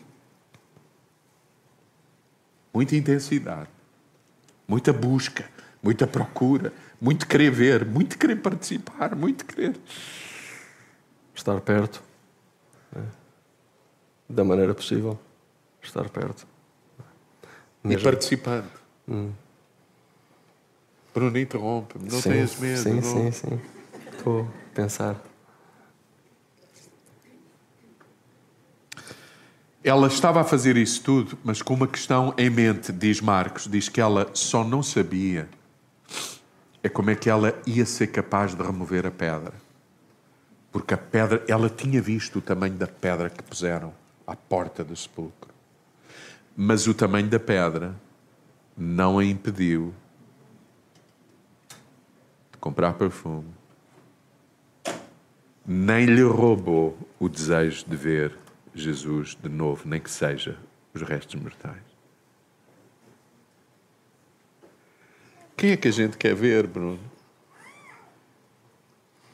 [2.73, 3.69] muita intensidade,
[4.67, 5.47] muita busca,
[5.81, 9.75] muita procura, muito querer ver, muito querer participar, muito querer
[11.35, 12.01] estar perto
[12.95, 13.05] né?
[14.29, 15.19] da maneira possível,
[15.81, 16.47] estar perto
[17.83, 17.99] Mesmo.
[17.99, 18.69] e participando.
[19.07, 19.31] Hum.
[21.13, 22.81] Bruno, interrompe-me, não sim, tenhas medo.
[22.81, 23.01] Sim, não...
[23.03, 23.61] sim, sim.
[24.11, 25.32] Estou a pensar.
[29.83, 33.89] Ela estava a fazer isso tudo, mas com uma questão em mente, diz Marcos, diz
[33.89, 35.49] que ela só não sabia
[36.83, 39.53] é como é que ela ia ser capaz de remover a pedra.
[40.69, 43.93] Porque a pedra, ela tinha visto o tamanho da pedra que puseram
[44.27, 45.53] à porta do sepulcro.
[46.57, 47.95] Mas o tamanho da pedra
[48.75, 49.93] não a impediu
[52.51, 53.47] de comprar perfume,
[55.65, 58.42] nem lhe roubou o desejo de ver
[58.75, 60.57] Jesus de novo, nem que seja
[60.93, 61.81] os restos mortais.
[65.55, 66.99] Quem é que a gente quer ver, Bruno?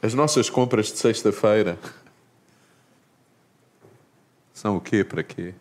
[0.02, 1.78] As nossas compras de sexta-feira
[4.52, 5.54] são o quê para quê?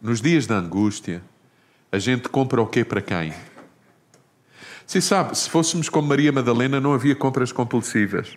[0.00, 1.22] Nos dias da angústia,
[1.92, 3.34] a gente compra o quê para quem?
[4.90, 8.36] Se sabe, se fôssemos como Maria Madalena, não havia compras compulsivas.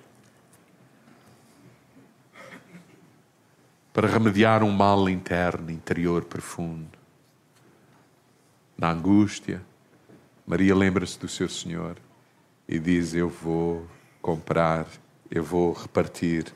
[3.92, 6.92] Para remediar um mal interno, interior, profundo.
[8.78, 9.64] Na angústia,
[10.46, 11.98] Maria lembra-se do seu Senhor
[12.70, 13.88] e diz: Eu vou
[14.22, 14.86] comprar,
[15.32, 16.54] eu vou repartir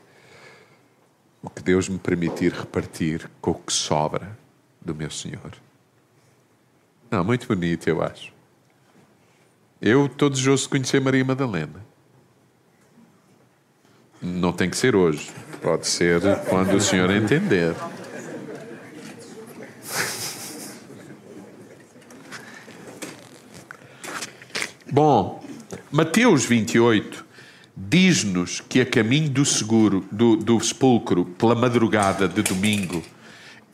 [1.42, 4.38] o que Deus me permitir repartir com o que sobra
[4.80, 5.54] do meu Senhor.
[7.10, 8.37] Não, muito bonito, eu acho.
[9.80, 11.86] Eu estou desejoso de conhecer Maria Madalena.
[14.20, 15.30] Não tem que ser hoje.
[15.62, 17.74] Pode ser quando o senhor entender.
[24.90, 25.44] Bom,
[25.92, 27.24] Mateus 28
[27.76, 33.02] diz-nos que a caminho do seguro, do, do sepulcro, pela madrugada de domingo,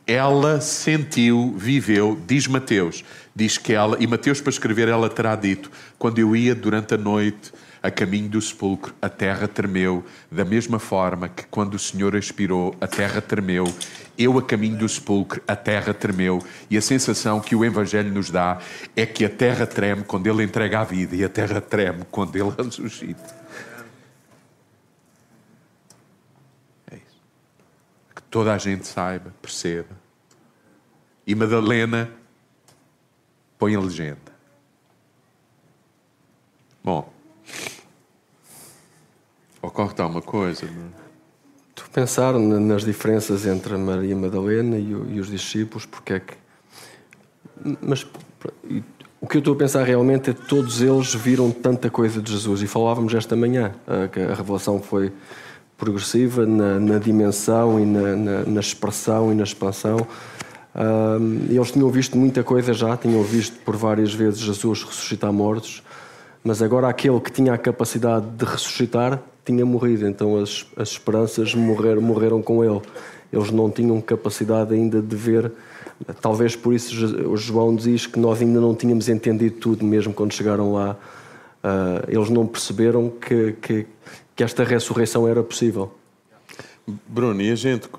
[0.07, 3.03] ela sentiu, viveu, diz Mateus,
[3.35, 6.97] diz que ela, e Mateus para escrever ela terá dito, quando eu ia durante a
[6.97, 7.51] noite
[7.85, 12.75] a caminho do sepulcro, a terra tremeu, da mesma forma que quando o Senhor expirou,
[12.81, 13.71] a terra tremeu,
[14.17, 18.31] eu a caminho do sepulcro, a terra tremeu, e a sensação que o Evangelho nos
[18.31, 18.57] dá
[18.95, 22.35] é que a terra treme quando Ele entrega a vida e a terra treme quando
[22.35, 23.35] Ele ressuscita.
[26.89, 27.21] É isso.
[28.15, 29.95] Que toda a gente saiba, perceba.
[31.25, 32.11] E Madalena
[33.57, 34.35] põe a legenda.
[36.83, 37.09] Bom,
[39.61, 41.05] ocorre-te uma coisa, não é?
[41.81, 46.19] A pensar nas diferenças entre a Maria Madalena e, o, e os discípulos, porque é
[46.19, 46.33] que.
[47.81, 48.05] Mas
[49.21, 52.33] o que eu estou a pensar realmente é que todos eles viram tanta coisa de
[52.33, 53.73] Jesus e falávamos esta manhã
[54.11, 55.13] que a revelação foi
[55.77, 60.07] progressiva na, na dimensão e na, na, na, expressão e na expansão.
[60.75, 65.83] Um, eles tinham visto muita coisa já, tinham visto por várias vezes Jesus ressuscitar mortos,
[66.43, 71.53] mas agora aquele que tinha a capacidade de ressuscitar tinha morrido, então as, as esperanças
[71.53, 72.81] morreram, morreram com ele.
[73.31, 75.51] Eles não tinham capacidade ainda de ver.
[76.19, 80.73] Talvez por isso João diz que nós ainda não tínhamos entendido tudo, mesmo quando chegaram
[80.73, 80.97] lá.
[81.63, 83.87] Uh, eles não perceberam que, que,
[84.35, 85.97] que esta ressurreição era possível.
[87.07, 87.89] Bruno, e a gente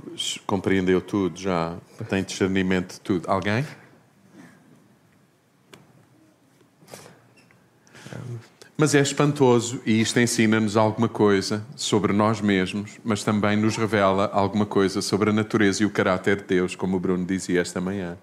[0.47, 1.77] compreendeu tudo já?
[2.09, 3.29] Tem discernimento de tudo?
[3.29, 3.67] Alguém?
[8.79, 14.31] Mas é espantoso e isto ensina-nos alguma coisa sobre nós mesmos, mas também nos revela
[14.33, 17.81] alguma coisa sobre a natureza e o caráter de Deus, como o Bruno dizia esta
[17.81, 18.19] manhã.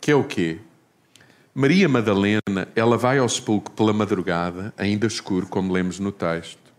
[0.00, 0.60] Que é o quê?
[1.60, 6.72] Maria Madalena, ela vai ao sepulcro pela madrugada, ainda escuro, como lemos no texto.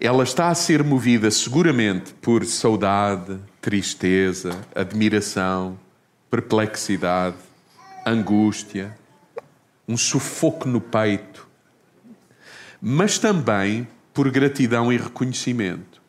[0.00, 5.78] Ela está a ser movida seguramente por saudade, tristeza, admiração,
[6.30, 7.36] perplexidade,
[8.06, 8.96] angústia,
[9.86, 11.46] um sufoco no peito,
[12.80, 16.00] mas também por gratidão e reconhecimento,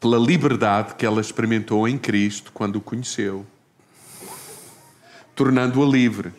[0.00, 3.46] pela liberdade que ela experimentou em Cristo quando o conheceu,
[5.36, 6.32] tornando-a livre.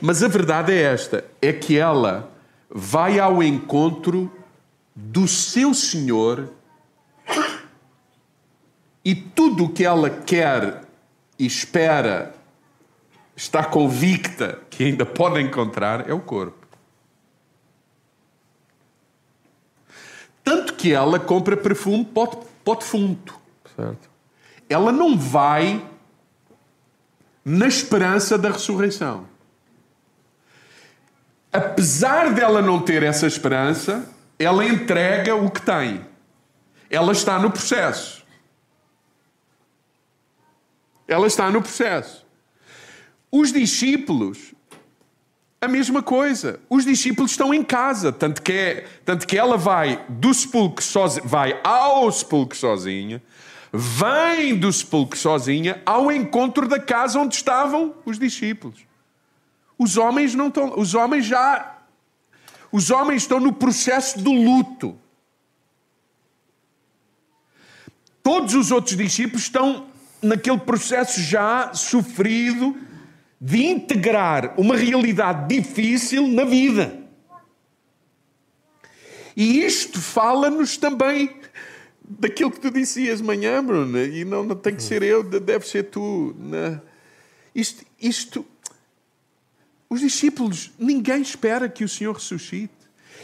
[0.00, 2.30] Mas a verdade é esta: é que ela
[2.70, 4.30] vai ao encontro
[4.94, 6.50] do seu Senhor
[9.04, 10.82] e tudo o que ela quer
[11.38, 12.34] e espera
[13.34, 16.66] está convicta que ainda pode encontrar é o corpo.
[20.42, 23.34] Tanto que ela compra perfume pote fundo.
[23.74, 24.08] Certo.
[24.68, 25.84] Ela não vai
[27.48, 29.28] na esperança da ressurreição.
[31.52, 34.04] Apesar dela não ter essa esperança,
[34.36, 36.04] ela entrega o que tem.
[36.90, 38.26] Ela está no processo.
[41.06, 42.26] Ela está no processo.
[43.30, 44.52] Os discípulos,
[45.60, 46.58] a mesma coisa.
[46.68, 51.24] Os discípulos estão em casa, tanto que, é, tanto que ela vai do sepulcro sozinha,
[51.24, 53.22] vai ao sepulcro sozinha,
[53.76, 58.80] vem do sepulcro sozinha ao encontro da casa onde estavam os discípulos.
[59.78, 61.76] Os homens não estão, os homens já
[62.72, 64.98] os homens estão no processo do luto.
[68.22, 69.86] Todos os outros discípulos estão
[70.20, 72.76] naquele processo já sofrido
[73.40, 77.02] de integrar uma realidade difícil na vida.
[79.36, 81.30] E isto fala-nos também
[82.08, 85.84] daquilo que tu dizias manhã, Bruno, e não, não tem que ser eu, deve ser
[85.84, 86.34] tu.
[86.38, 86.80] Né?
[87.54, 88.46] Isto, isto,
[89.88, 92.74] os discípulos, ninguém espera que o Senhor ressuscite.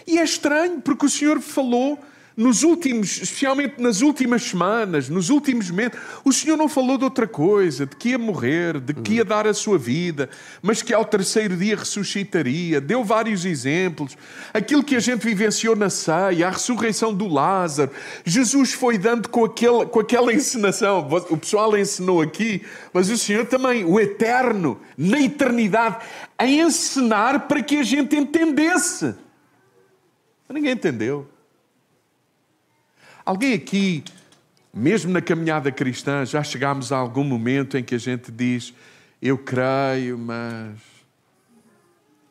[0.06, 1.98] E é estranho, porque o Senhor falou
[2.36, 5.92] nos últimos, especialmente nas últimas semanas, nos últimos meses,
[6.24, 9.46] o Senhor não falou de outra coisa, de que ia morrer, de que ia dar
[9.46, 10.30] a sua vida,
[10.62, 12.80] mas que ao terceiro dia ressuscitaria.
[12.80, 14.16] Deu vários exemplos.
[14.52, 17.90] Aquilo que a gente vivenciou na ceia, a ressurreição do Lázaro.
[18.24, 21.06] Jesus foi dando com, aquele, com aquela encenação.
[21.30, 22.62] O pessoal ensinou aqui,
[22.92, 25.98] mas o Senhor também, o eterno, na eternidade,
[26.38, 29.14] a encenar para que a gente entendesse.
[30.48, 31.31] Ninguém entendeu.
[33.24, 34.04] Alguém aqui,
[34.72, 38.74] mesmo na caminhada cristã, já chegámos a algum momento em que a gente diz:
[39.20, 40.76] Eu creio, mas.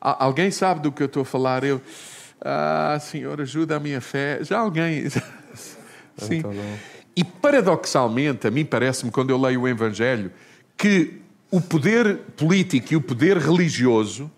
[0.00, 1.64] Alguém sabe do que eu estou a falar?
[1.64, 1.80] Eu.
[2.40, 4.42] Ah, Senhor, ajuda a minha fé.
[4.42, 5.08] Já alguém.
[6.18, 6.38] Sim.
[6.38, 6.52] Então
[7.14, 10.32] e paradoxalmente, a mim parece-me, quando eu leio o Evangelho,
[10.76, 11.20] que
[11.50, 14.30] o poder político e o poder religioso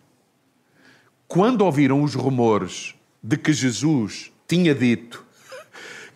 [1.29, 5.24] quando ouviram os rumores de que Jesus tinha dito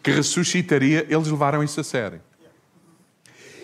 [0.08, 2.20] que ressuscitaria, eles levaram isso a sério.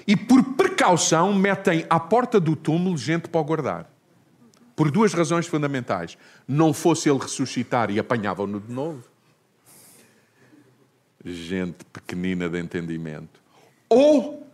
[0.07, 3.91] E por precaução metem à porta do túmulo gente para o guardar.
[4.77, 6.19] Por duas razões fundamentais.
[6.47, 9.03] Não fosse ele ressuscitar e apanhavam-no de novo.
[11.25, 13.41] Gente pequenina de entendimento.
[13.89, 14.47] Ou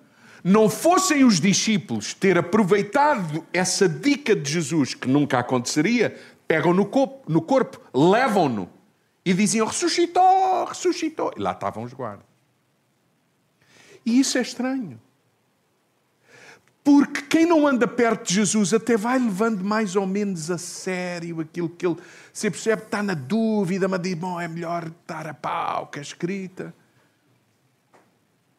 [0.44, 6.16] não fossem os discípulos ter aproveitado essa dica de Jesus, que nunca aconteceria,
[6.46, 8.68] pegam no corpo, no corpo levam-no
[9.30, 11.32] e diziam: ressuscitou, ressuscitou.
[11.36, 12.26] E lá estavam os guardas.
[14.04, 15.00] E isso é estranho.
[16.82, 21.40] Porque quem não anda perto de Jesus até vai levando mais ou menos a sério
[21.40, 21.96] aquilo que ele
[22.32, 26.02] se percebe, está na dúvida, mas diz: bom, é melhor estar a pau que a
[26.02, 26.74] escrita.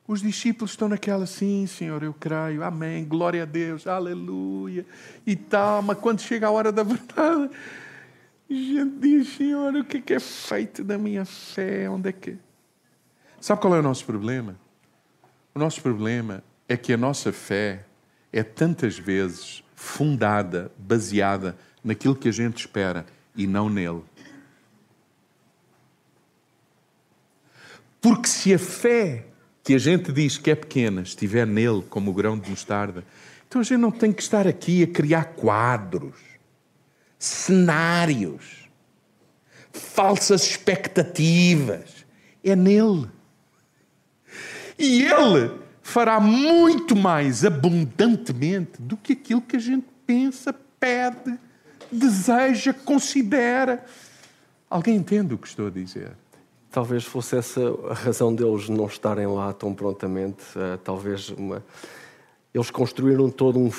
[0.07, 4.85] Os discípulos estão naquela, sim, Senhor, eu creio, amém, glória a Deus, aleluia,
[5.25, 7.49] e tal, mas quando chega a hora da verdade,
[8.53, 11.89] gente Senhor, o é, que é feito da minha fé?
[11.89, 12.37] Onde é que.
[13.39, 14.59] Sabe qual é o nosso problema?
[15.53, 17.85] O nosso problema é que a nossa fé
[18.31, 24.03] é tantas vezes fundada, baseada naquilo que a gente espera e não nele.
[27.99, 29.25] Porque se a fé
[29.63, 33.03] que a gente diz que é pequena estiver nele como o grão de mostarda,
[33.47, 36.30] então a gente não tem que estar aqui a criar quadros,
[37.21, 38.67] cenários,
[39.71, 42.01] falsas expectativas.
[42.43, 43.07] É nele.
[44.77, 45.51] E ele
[45.83, 51.37] fará muito mais abundantemente do que aquilo que a gente pensa, pede,
[51.91, 53.85] deseja, considera.
[54.67, 56.13] Alguém entende o que estou a dizer?
[56.71, 60.41] Talvez fosse essa a razão deles não estarem lá tão prontamente.
[60.55, 61.63] Uh, talvez uma.
[62.53, 63.71] Eles construíram todo um.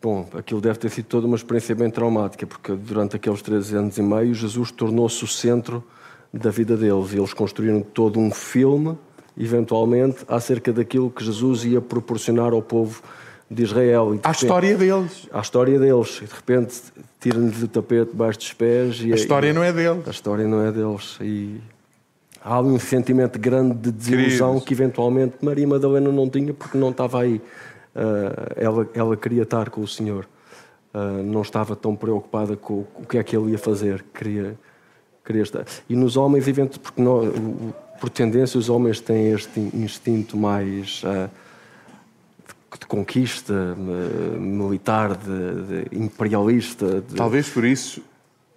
[0.00, 3.96] Bom, aquilo deve ter sido toda uma experiência bem traumática, porque durante aqueles três anos
[3.96, 5.82] e meio, Jesus tornou-se o centro
[6.32, 7.12] da vida deles.
[7.12, 8.98] E eles construíram todo um filme
[9.38, 13.02] eventualmente, acerca daquilo que Jesus ia proporcionar ao povo
[13.50, 14.18] de Israel.
[14.22, 15.28] a história deles.
[15.32, 16.20] A história deles.
[16.22, 16.82] E de repente
[17.18, 19.00] tiram-lhes o tapete debaixo dos pés.
[19.02, 20.06] E a história e, não é deles.
[20.06, 21.18] A história não é deles.
[21.20, 21.58] E
[22.42, 24.68] há um sentimento grande de desilusão Queridos.
[24.68, 27.40] que eventualmente Maria Madalena não tinha porque não estava aí.
[27.94, 30.28] Uh, ela, ela queria estar com o Senhor.
[30.92, 34.04] Uh, não estava tão preocupada com o que é que ele ia fazer.
[34.14, 34.58] Queria,
[35.24, 35.64] queria estar.
[35.88, 41.30] E nos homens, eventualmente, porque o, por tendência, os homens têm este instinto mais uh,
[42.78, 43.76] de, conquista,
[44.38, 47.00] militar, de, de imperialista.
[47.00, 47.14] De...
[47.14, 48.02] Talvez por isso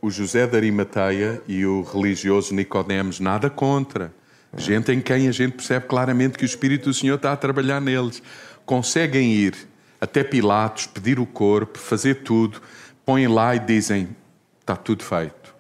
[0.04, 4.14] o José de Arimateia e o religioso Nicodemos nada contra.
[4.52, 4.60] É.
[4.60, 7.80] Gente em quem a gente percebe claramente que o Espírito do Senhor está a trabalhar
[7.80, 8.22] neles.
[8.66, 9.68] Conseguem ir
[10.00, 12.62] até Pilatos, pedir o corpo, fazer tudo,
[13.06, 14.16] põem lá e dizem:
[14.60, 15.54] está tudo feito.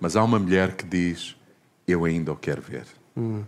[0.00, 1.36] Mas há uma mulher que diz:
[1.86, 2.86] Eu ainda o quero ver.
[3.16, 3.44] Hum.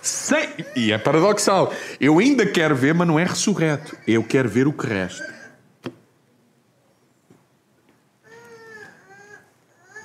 [0.00, 0.48] Sem...
[0.76, 1.72] E é paradoxal.
[1.98, 3.96] Eu ainda quero ver, mas não é ressurreto.
[4.06, 5.34] Eu quero ver o que resta.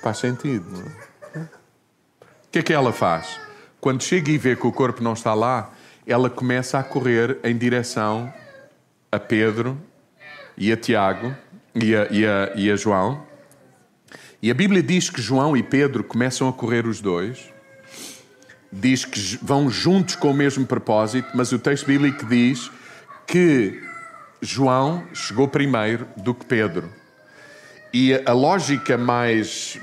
[0.02, 1.10] Faz sentido, não é?
[1.42, 1.48] O
[2.50, 3.38] que é que ela faz?
[3.80, 5.70] Quando chega e vê que o corpo não está lá,
[6.06, 8.32] ela começa a correr em direção
[9.10, 9.80] a Pedro
[10.56, 11.34] e a Tiago
[11.74, 13.26] e a, e a, e a João.
[14.42, 17.50] E a Bíblia diz que João e Pedro começam a correr os dois
[18.72, 22.70] diz que vão juntos com o mesmo propósito, mas o texto bíblico diz
[23.26, 23.82] que
[24.40, 26.90] João chegou primeiro do que Pedro.
[27.92, 29.78] E a lógica mais.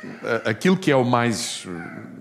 [0.46, 1.68] aquilo que é o mais.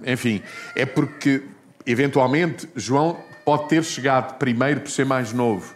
[0.05, 0.43] enfim,
[0.75, 1.43] é porque,
[1.87, 5.73] eventualmente, João pode ter chegado primeiro por ser mais novo.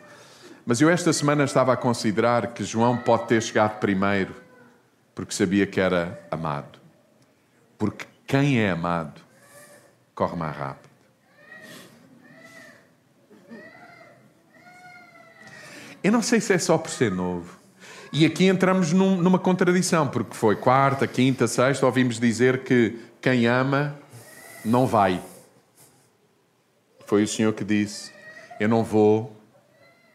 [0.67, 4.35] Mas eu esta semana estava a considerar que João pode ter chegado primeiro
[5.15, 6.81] porque sabia que era amado.
[7.79, 9.21] Porque quem é amado
[10.17, 10.91] corre mais rápido.
[16.03, 17.57] Eu não sei se é só por ser novo.
[18.13, 23.47] E aqui entramos num, numa contradição, porque foi quarta, quinta, sexta, ouvimos dizer que quem
[23.47, 23.97] ama
[24.65, 25.23] não vai.
[27.11, 28.13] Foi o Senhor que disse:
[28.61, 29.37] Eu não vou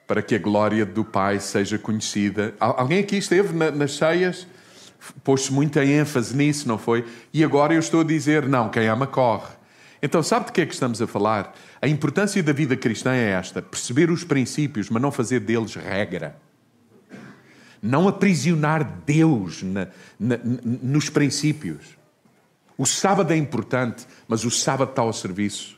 [0.08, 2.56] para que a glória do Pai seja conhecida.
[2.58, 4.48] Alguém aqui esteve nas cheias?
[5.22, 7.06] Pôs-se muita ênfase nisso, não foi?
[7.34, 9.52] E agora eu estou a dizer: Não, quem ama corre.
[10.02, 11.54] Então, sabe de que é que estamos a falar?
[11.82, 16.38] A importância da vida cristã é esta: perceber os princípios, mas não fazer deles regra.
[17.82, 20.40] Não aprisionar Deus na, na,
[20.82, 21.98] nos princípios.
[22.78, 25.76] O sábado é importante, mas o sábado está ao serviço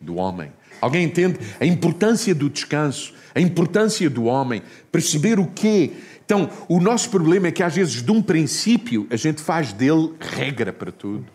[0.00, 0.52] do homem.
[0.80, 5.92] Alguém entende a importância do descanso, a importância do homem, perceber o quê?
[6.24, 10.12] Então, o nosso problema é que às vezes, de um princípio, a gente faz dele
[10.20, 11.26] regra para tudo.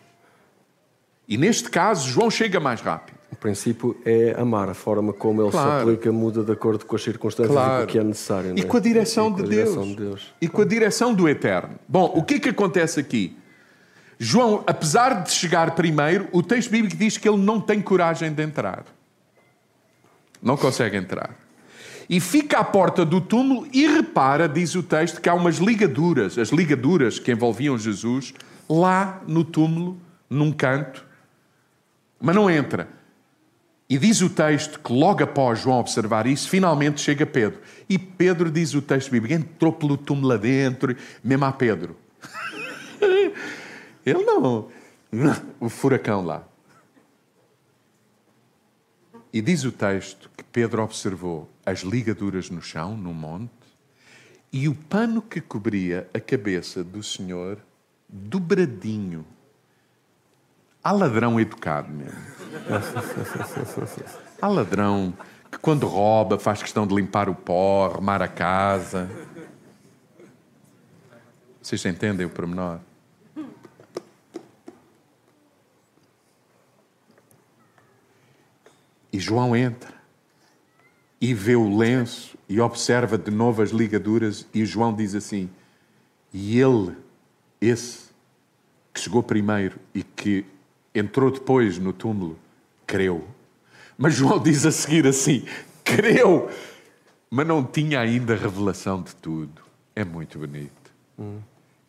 [1.27, 3.17] E neste caso, João chega mais rápido.
[3.31, 5.71] O princípio é amar, a forma como ele claro.
[5.71, 7.73] se aplica muda de acordo com as circunstâncias claro.
[7.73, 8.53] e com o que é necessário.
[8.55, 8.63] E é?
[8.63, 9.87] com a direção, e de, com a Deus.
[9.87, 10.33] de Deus.
[10.39, 11.79] E com a direção do Eterno.
[11.87, 13.35] Bom, o que é que acontece aqui?
[14.19, 18.43] João, apesar de chegar primeiro, o texto bíblico diz que ele não tem coragem de
[18.43, 18.85] entrar.
[20.43, 21.35] Não consegue entrar.
[22.09, 26.37] E fica à porta do túmulo e repara, diz o texto, que há umas ligaduras,
[26.37, 28.33] as ligaduras que envolviam Jesus,
[28.69, 29.97] lá no túmulo,
[30.29, 31.05] num canto,
[32.19, 32.89] mas não entra.
[33.89, 37.61] E diz o texto que logo após João observar isso, finalmente chega Pedro.
[37.87, 41.95] E Pedro, diz o texto bíblico, entrou pelo túmulo lá dentro, mesmo a Pedro.
[44.05, 44.67] Ele não.
[45.59, 46.43] O furacão lá.
[49.33, 53.51] E diz o texto que Pedro observou as ligaduras no chão, no monte,
[54.51, 57.57] e o pano que cobria a cabeça do Senhor
[58.07, 59.25] dobradinho.
[60.83, 62.21] Há ladrão educado mesmo.
[64.39, 65.17] Há ladrão
[65.49, 69.09] que, quando rouba, faz questão de limpar o pó, arrumar a casa.
[71.59, 72.79] Vocês entendem o pormenor?
[79.13, 79.93] E João entra
[81.21, 85.49] e vê o lenço e observa de novo as ligaduras, e João diz assim:
[86.33, 86.97] E ele,
[87.61, 88.09] esse
[88.93, 90.43] que chegou primeiro e que
[90.93, 92.37] entrou depois no túmulo,
[92.85, 93.25] creu.
[93.97, 95.45] Mas João diz a seguir assim:
[95.83, 96.49] creu,
[97.29, 99.61] mas não tinha ainda revelação de tudo.
[99.95, 100.91] É muito bonito.
[101.17, 101.39] Hum.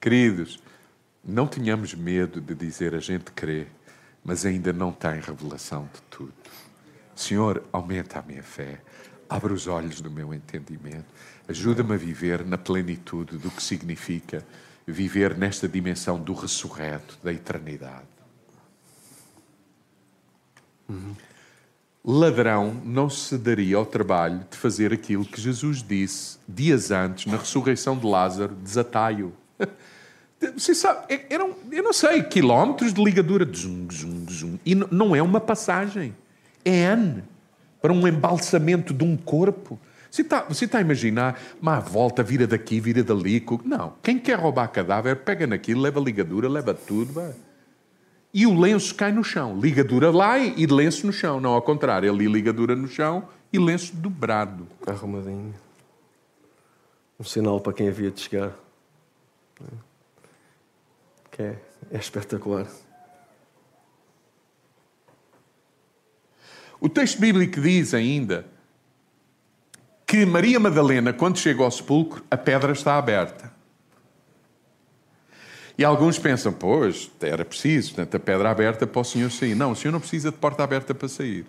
[0.00, 0.62] Queridos,
[1.24, 3.66] não tenhamos medo de dizer a gente crê,
[4.22, 6.43] mas ainda não tem revelação de tudo.
[7.14, 8.80] Senhor, aumenta a minha fé,
[9.28, 11.06] abre os olhos do meu entendimento,
[11.48, 14.44] ajuda-me a viver na plenitude do que significa
[14.86, 18.06] viver nesta dimensão do ressurreto, da eternidade.
[20.88, 21.14] Uhum.
[22.04, 27.38] Ladrão não se daria ao trabalho de fazer aquilo que Jesus disse dias antes, na
[27.38, 29.32] ressurreição de Lázaro, desatai-o.
[30.54, 35.22] Você sabe, eram, eu não sei, quilómetros de ligadura, zum, zum, zum, e não é
[35.22, 36.14] uma passagem
[36.64, 37.22] N
[37.80, 39.78] para um embalsamento de um corpo.
[40.10, 43.44] Você está, você está a imaginar, uma volta, vira daqui, vira dali.
[43.64, 43.94] Não.
[44.02, 47.12] Quem quer roubar cadáver, pega naquilo, leva ligadura, leva tudo.
[47.12, 47.34] Vai.
[48.32, 49.58] E o lenço cai no chão.
[49.58, 51.40] Ligadura lá e lenço no chão.
[51.40, 52.10] Não ao contrário.
[52.10, 54.66] Ali ligadura no chão e lenço dobrado.
[54.86, 55.54] Arrumadinho.
[57.18, 58.52] Um sinal para quem havia de chegar.
[61.30, 61.58] Que é,
[61.92, 62.66] é espetacular.
[66.84, 68.44] O texto bíblico diz ainda
[70.06, 73.50] que Maria Madalena, quando chega ao sepulcro, a pedra está aberta.
[75.78, 79.54] E alguns pensam, pois, era preciso, portanto, a pedra aberta para o Senhor sair.
[79.54, 81.46] Não, o Senhor não precisa de porta aberta para sair.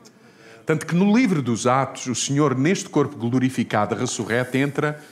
[0.65, 5.03] Tanto que no livro dos Atos, o Senhor, neste corpo glorificado, ressurreto, entra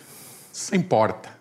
[0.53, 1.31] sem porta.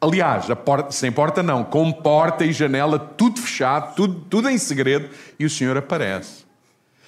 [0.00, 5.10] Aliás, porta, sem porta não, com porta e janela, tudo fechado, tudo, tudo em segredo,
[5.38, 6.45] e o Senhor aparece.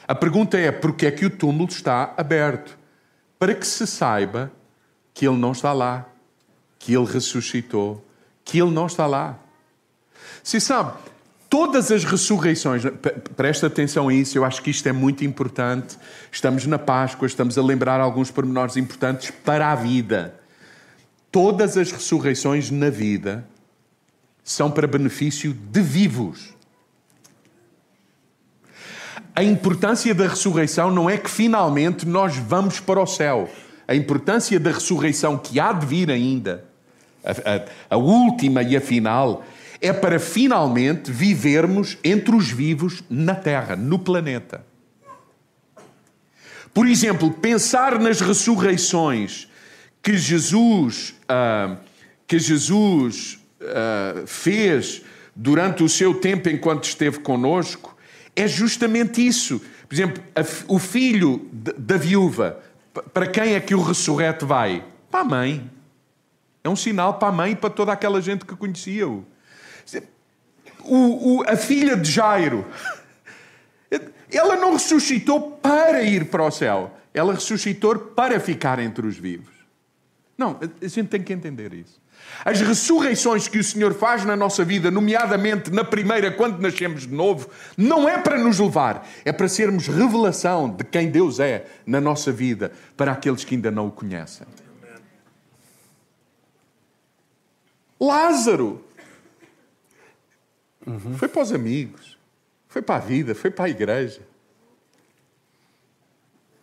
[0.09, 2.79] A pergunta é: por que é que o túmulo está aberto?
[3.39, 4.51] Para que se saiba
[5.13, 6.09] que ele não está lá,
[6.79, 8.03] que ele ressuscitou,
[8.43, 9.39] que ele não está lá.
[10.43, 10.95] Se sabe,
[11.51, 12.83] todas as ressurreições,
[13.37, 15.99] presta atenção a isso, eu acho que isto é muito importante.
[16.33, 20.35] Estamos na Páscoa, estamos a lembrar alguns pormenores importantes para a vida.
[21.31, 23.47] Todas as ressurreições na vida
[24.43, 26.55] são para benefício de vivos.
[29.39, 33.49] A importância da ressurreição não é que finalmente nós vamos para o céu.
[33.87, 36.65] A importância da ressurreição que há de vir ainda,
[37.23, 39.47] a, a, a última e a final,
[39.81, 44.67] é para finalmente vivermos entre os vivos na Terra, no planeta.
[46.75, 49.47] Por exemplo, pensar nas ressurreições
[50.03, 51.77] que Jesus, uh,
[52.27, 55.01] que Jesus uh, fez
[55.37, 57.97] durante o seu tempo enquanto esteve conosco,
[58.35, 59.61] é justamente isso.
[59.89, 60.41] Por exemplo, a,
[60.73, 62.61] o filho de, da viúva,
[63.13, 64.85] para quem é que o ressurreto vai?
[65.11, 65.71] Para a mãe.
[66.63, 69.25] É um sinal para a mãe e para toda aquela gente que conhecia-o.
[70.85, 72.67] O, o, a filha de Jairo,
[74.31, 79.55] ela não ressuscitou para ir para o céu, ela ressuscitou para ficar entre os vivos.
[80.37, 82.01] Não, a gente tem que entender isso.
[82.45, 87.15] As ressurreições que o Senhor faz na nossa vida, nomeadamente na primeira, quando nascemos de
[87.15, 92.01] novo, não é para nos levar, é para sermos revelação de quem Deus é na
[92.01, 94.47] nossa vida para aqueles que ainda não o conhecem.
[98.01, 98.85] Lázaro
[100.87, 101.19] uhum.
[101.19, 102.17] foi para os amigos,
[102.69, 104.21] foi para a vida, foi para a igreja.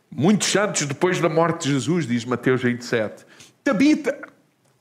[0.10, 3.26] Muitos santos depois da morte de Jesus, diz Mateus 27.
[3.62, 4.18] Tabita,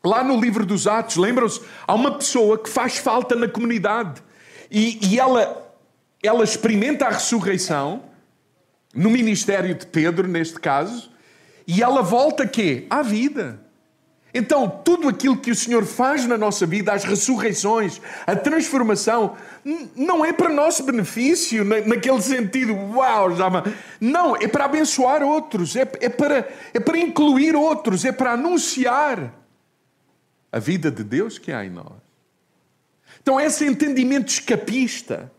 [0.04, 1.60] lá no livro dos Atos, lembram-se?
[1.86, 4.22] Há uma pessoa que faz falta na comunidade
[4.70, 5.74] e, e ela,
[6.22, 8.02] ela experimenta a ressurreição
[8.94, 11.10] no ministério de Pedro, neste caso,
[11.66, 12.86] e ela volta quê?
[12.90, 13.60] À vida.
[14.36, 19.36] Então, tudo aquilo que o Senhor faz na nossa vida, as ressurreições, a transformação,
[19.94, 23.48] não é para nosso benefício, naquele sentido, uau, já
[24.00, 29.43] Não, é para abençoar outros, é, é, para, é para incluir outros, é para anunciar
[30.54, 32.00] a vida de Deus que há em nós.
[33.20, 35.32] Então, esse entendimento escapista,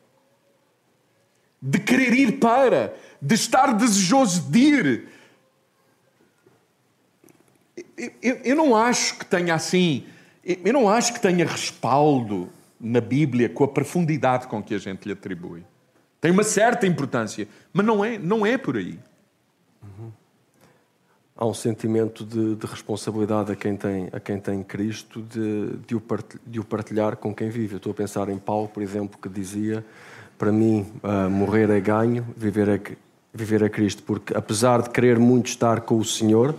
[1.61, 5.07] de querer ir para, de estar desejoso de ir,
[8.22, 10.05] eu, eu não acho que tenha assim,
[10.43, 15.05] eu não acho que tenha respaldo na Bíblia com a profundidade com que a gente
[15.05, 15.63] lhe atribui.
[16.20, 18.99] Tem uma certa importância, mas não é, não é por aí.
[21.38, 25.94] Há um sentimento de, de, responsabilidade a quem tem, a quem tem Cristo de, de,
[25.94, 27.74] o partilhar, de o partilhar com quem vive.
[27.74, 29.86] Eu estou a pensar em Paulo, por exemplo, que dizia:
[30.38, 32.82] Para mim, uh, morrer é ganho, viver é,
[33.34, 36.56] viver é Cristo, porque apesar de querer muito estar com o Senhor,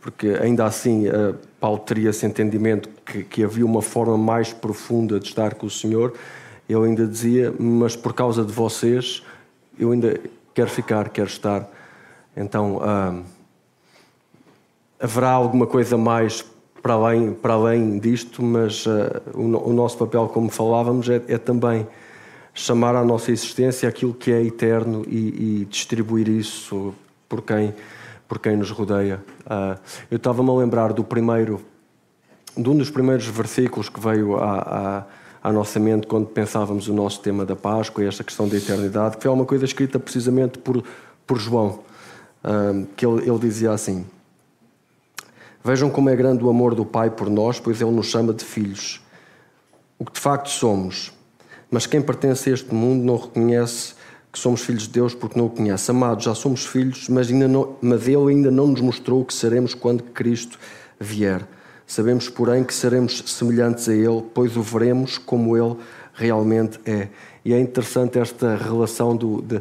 [0.00, 5.18] porque ainda assim uh, Paulo teria esse entendimento que, que, havia uma forma mais profunda
[5.18, 6.14] de estar com o Senhor.
[6.68, 9.24] Ele ainda dizia: Mas por causa de vocês,
[9.76, 10.20] eu ainda
[10.54, 11.68] quero ficar, quero estar.
[12.36, 13.35] Então uh,
[15.00, 16.44] haverá alguma coisa mais
[16.82, 18.90] para além, para além disto, mas uh,
[19.34, 21.86] o, o, nosso papel, como falávamos, é, é, também
[22.54, 26.94] chamar à nossa existência aquilo que é eterno e, e distribuir isso
[27.28, 27.74] por quem
[28.28, 29.22] por quem nos rodeia.
[29.44, 29.78] Uh,
[30.10, 31.60] eu estava-me a lembrar do primeiro,
[32.56, 35.04] de um dos primeiros versículos que veio à,
[35.42, 38.56] à, à, nossa mente quando pensávamos o nosso tema da Páscoa e esta questão da
[38.56, 40.82] eternidade, que foi uma coisa escrita precisamente por,
[41.26, 41.80] por João,
[42.42, 44.04] uh, que ele, ele dizia assim:
[45.66, 48.44] Vejam como é grande o amor do Pai por nós, pois Ele nos chama de
[48.44, 49.04] filhos.
[49.98, 51.12] O que de facto somos.
[51.68, 53.94] Mas quem pertence a este mundo não reconhece
[54.32, 55.90] que somos filhos de Deus porque não o conhece.
[55.90, 59.34] Amados, já somos filhos, mas, ainda não, mas Ele ainda não nos mostrou o que
[59.34, 60.56] seremos quando Cristo
[61.00, 61.44] vier.
[61.84, 65.74] Sabemos, porém, que seremos semelhantes a Ele, pois o veremos como Ele
[66.14, 67.08] realmente é.
[67.44, 69.60] E é interessante esta relação do, de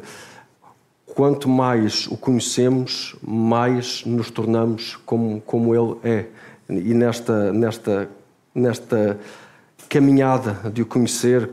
[1.16, 6.26] quanto mais o conhecemos, mais nos tornamos como, como Ele é.
[6.70, 8.10] E nesta, nesta,
[8.54, 9.18] nesta
[9.88, 11.50] caminhada de o conhecer,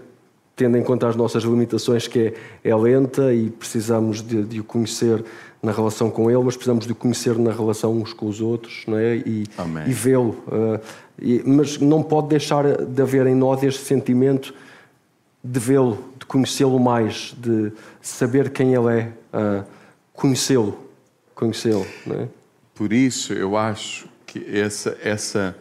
[0.56, 2.34] tendo em conta as nossas limitações, que
[2.64, 5.24] é, é lenta e precisamos de, de, o conhecer
[5.62, 8.84] na relação com Ele, mas precisamos de o conhecer na relação uns com os outros
[8.88, 9.16] não é?
[9.18, 9.44] e,
[9.86, 10.36] e vê-lo.
[10.48, 10.80] Uh,
[11.46, 14.52] mas não pode deixar de haver em nós este sentimento
[15.44, 15.98] de vê-lo,
[16.32, 19.64] conhecê-lo mais, de saber quem Ele é, uh,
[20.12, 20.90] conhecê-lo.
[21.34, 22.28] Conhecê-lo é?
[22.74, 25.56] Por isso, eu acho que essa, essa,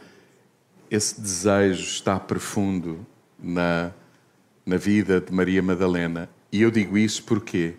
[0.89, 3.05] esse desejo está profundo
[3.37, 3.91] na
[4.65, 6.29] na vida de Maria Madalena.
[6.51, 7.75] E eu digo isso porque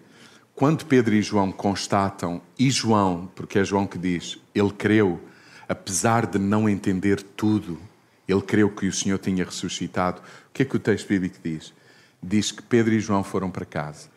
[0.55, 5.21] quando Pedro e João constatam, e João, porque é João que diz, ele creu,
[5.69, 7.79] apesar de não entender tudo,
[8.29, 10.21] ele creu que o Senhor tinha ressuscitado.
[10.21, 11.73] O que é que o texto bíblico diz?
[12.23, 14.09] Diz que Pedro e João foram para casa.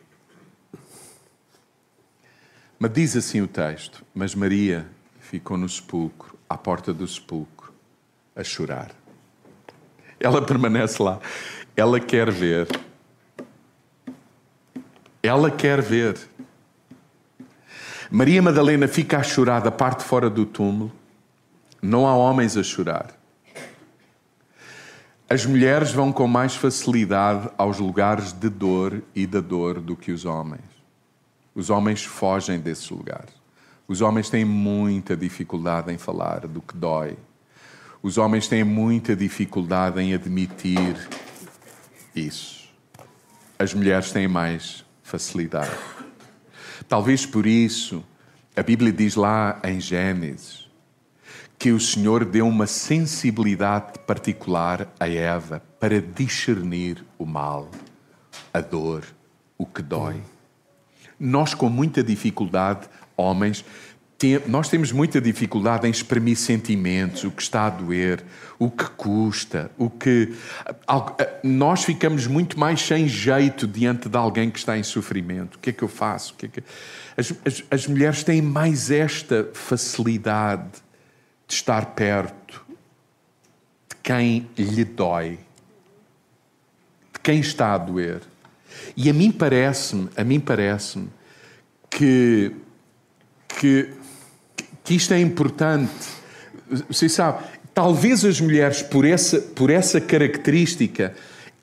[2.78, 4.88] Mas diz assim o texto: Mas Maria
[5.20, 7.74] ficou no sepulcro, à porta do sepulcro,
[8.36, 8.92] a chorar.
[10.20, 11.20] Ela permanece lá.
[11.76, 12.68] Ela quer ver.
[15.24, 16.18] Ela quer ver.
[18.12, 20.92] Maria Madalena fica a chorar da parte fora do túmulo.
[21.82, 23.15] Não há homens a chorar.
[25.28, 30.12] As mulheres vão com mais facilidade aos lugares de dor e da dor do que
[30.12, 30.62] os homens.
[31.56, 33.34] Os homens fogem desses lugares.
[33.88, 37.18] Os homens têm muita dificuldade em falar do que dói.
[38.04, 40.96] Os homens têm muita dificuldade em admitir
[42.16, 42.70] isso.
[43.58, 45.76] As mulheres têm mais facilidade.
[46.88, 48.04] Talvez por isso
[48.56, 50.65] a Bíblia diz lá em Gênesis
[51.58, 57.70] que o Senhor deu uma sensibilidade particular a Eva para discernir o mal,
[58.54, 59.04] a dor,
[59.58, 60.22] o que dói.
[61.20, 63.64] Nós, com muita dificuldade, homens,
[64.48, 68.24] nós temos muita dificuldade em exprimir sentimentos, o que está a doer,
[68.58, 70.34] o que custa, o que.
[71.44, 75.56] Nós ficamos muito mais sem jeito diante de alguém que está em sofrimento.
[75.56, 76.34] O que é que eu faço?
[76.36, 76.64] Que é que...
[77.18, 80.85] As, as, as mulheres têm mais esta facilidade
[81.48, 82.66] de estar perto
[83.90, 85.40] de quem lhe dói,
[87.14, 88.22] de quem está a doer.
[88.96, 91.10] E a mim parece-me, a mim parece-me
[91.90, 92.52] que,
[93.48, 93.90] que,
[94.84, 95.92] que isto é importante.
[96.90, 97.44] Você sabe,
[97.74, 101.14] talvez as mulheres, por essa, por essa característica,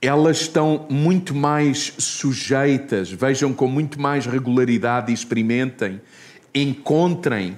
[0.01, 6.01] elas estão muito mais sujeitas, vejam com muito mais regularidade e experimentem,
[6.53, 7.57] encontrem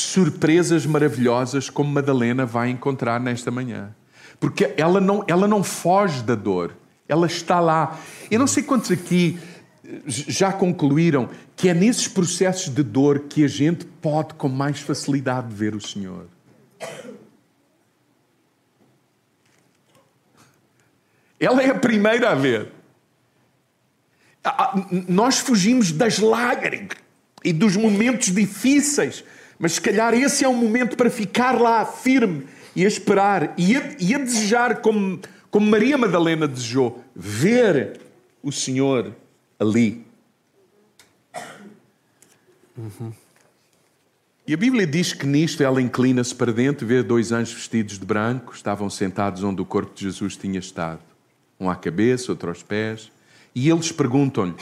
[0.00, 3.94] surpresas maravilhosas como Madalena vai encontrar nesta manhã.
[4.38, 6.76] Porque ela não, ela não foge da dor,
[7.08, 7.98] ela está lá.
[8.30, 9.38] Eu não sei quantos aqui
[10.06, 15.54] já concluíram que é nesses processos de dor que a gente pode com mais facilidade
[15.54, 16.26] ver o Senhor.
[21.38, 22.72] Ela é a primeira a ver.
[25.08, 26.96] Nós fugimos das lágrimas
[27.44, 29.24] e dos momentos difíceis,
[29.58, 33.76] mas se calhar esse é um momento para ficar lá firme e a esperar e
[33.76, 38.00] a, e a desejar, como, como Maria Madalena desejou, ver
[38.42, 39.12] o Senhor
[39.58, 40.04] ali.
[42.76, 43.12] Uhum.
[44.46, 48.04] E a Bíblia diz que nisto ela inclina-se para dentro vê dois anjos vestidos de
[48.04, 51.00] branco, estavam sentados onde o corpo de Jesus tinha estado
[51.58, 53.10] um à cabeça, outro aos pés,
[53.54, 54.54] e eles perguntam-lhe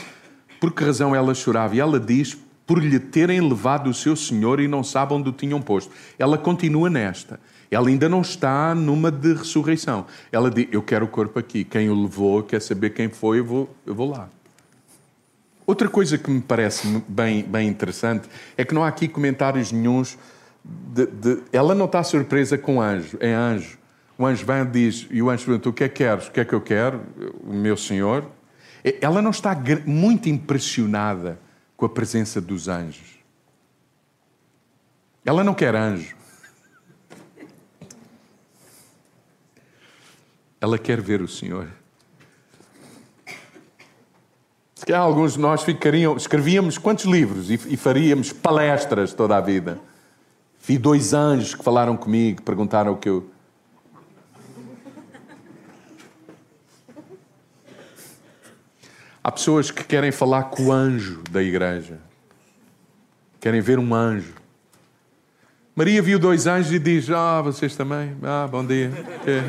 [0.59, 1.75] por que razão ela chorava.
[1.75, 5.31] E ela diz: por lhe terem levado o seu Senhor e não sabem onde o
[5.31, 5.91] tinham posto.
[6.17, 7.39] Ela continua nesta.
[7.69, 10.05] Ela ainda não está numa de ressurreição.
[10.31, 11.63] Ela diz: Eu quero o corpo aqui.
[11.63, 14.29] Quem o levou, quer saber quem foi, eu vou, eu vou lá.
[15.65, 20.17] Outra coisa que me parece bem, bem interessante é que não há aqui comentários nenhums.
[20.63, 21.43] De, de...
[21.51, 23.77] ela não está surpresa com anjo, é anjo.
[24.17, 26.27] O anjo vem e diz, e o anjo pergunta: O que é que queres?
[26.27, 27.01] O que é que eu quero?
[27.43, 28.25] O meu senhor.
[29.01, 31.39] Ela não está muito impressionada
[31.75, 33.19] com a presença dos anjos.
[35.25, 36.15] Ela não quer anjo.
[40.61, 41.67] Ela quer ver o Senhor.
[44.75, 49.41] Se calhar alguns de nós ficariam, escrevíamos quantos livros e, e faríamos palestras toda a
[49.41, 49.79] vida.
[50.61, 53.29] Vi dois anjos que falaram comigo, perguntaram o que eu,
[59.25, 61.97] Há pessoas que querem falar com o anjo da igreja.
[63.39, 64.35] Querem ver um anjo.
[65.75, 68.15] Maria viu dois anjos e diz: Ah, vocês também?
[68.21, 68.91] Ah, bom dia.
[69.25, 69.41] É.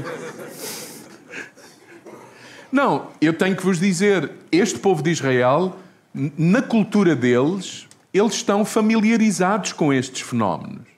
[2.72, 5.76] Não, eu tenho que vos dizer: este povo de Israel,
[6.14, 10.88] na cultura deles, eles estão familiarizados com estes fenómenos.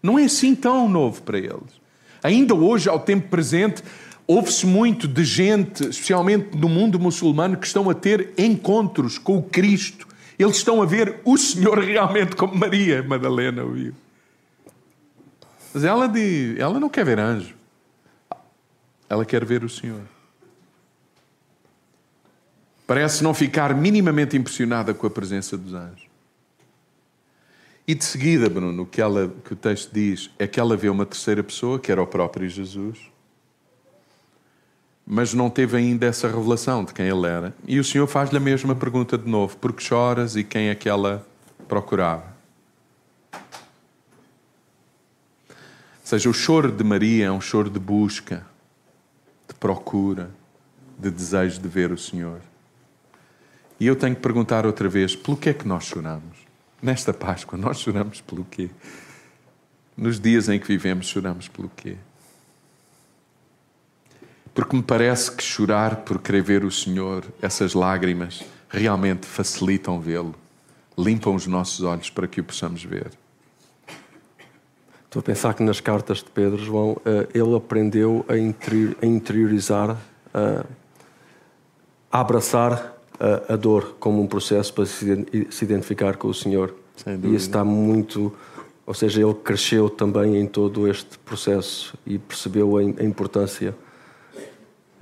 [0.00, 1.80] Não é assim tão novo para eles.
[2.22, 3.82] Ainda hoje, ao tempo presente,
[4.32, 9.42] Ouve-se muito de gente, especialmente no mundo muçulmano, que estão a ter encontros com o
[9.42, 10.06] Cristo.
[10.38, 13.92] Eles estão a ver o Senhor realmente como Maria Madalena ouviu.
[15.74, 17.56] Mas ela, diz, ela não quer ver anjo.
[19.08, 20.02] Ela quer ver o Senhor.
[22.86, 26.06] Parece não ficar minimamente impressionada com a presença dos anjos.
[27.84, 30.88] E de seguida, Bruno, o que, ela, que o texto diz é que ela vê
[30.88, 33.09] uma terceira pessoa, que era o próprio Jesus,
[35.12, 37.52] mas não teve ainda essa revelação de quem ele era.
[37.66, 40.74] E o Senhor faz-lhe a mesma pergunta de novo: por que choras e quem é
[40.76, 41.26] que ela
[41.66, 42.32] procurava?
[43.32, 43.40] Ou
[46.04, 48.46] seja, o choro de Maria é um choro de busca,
[49.48, 50.30] de procura,
[50.96, 52.40] de desejo de ver o Senhor.
[53.80, 56.38] E eu tenho que perguntar outra vez: pelo que é que nós choramos?
[56.80, 58.70] Nesta Páscoa, nós choramos pelo quê?
[59.96, 61.96] Nos dias em que vivemos, choramos pelo quê?
[64.54, 70.34] Porque me parece que chorar por querer ver o Senhor, essas lágrimas, realmente facilitam vê-lo,
[70.96, 73.10] limpam os nossos olhos para que o possamos ver.
[75.04, 78.36] Estou a pensar que nas cartas de Pedro, João, eh, ele aprendeu a
[79.04, 79.96] interiorizar,
[80.32, 82.96] a abraçar
[83.48, 86.74] a dor como um processo para se identificar com o Senhor.
[87.06, 88.32] E isso está muito.
[88.86, 93.74] Ou seja, ele cresceu também em todo este processo e percebeu a importância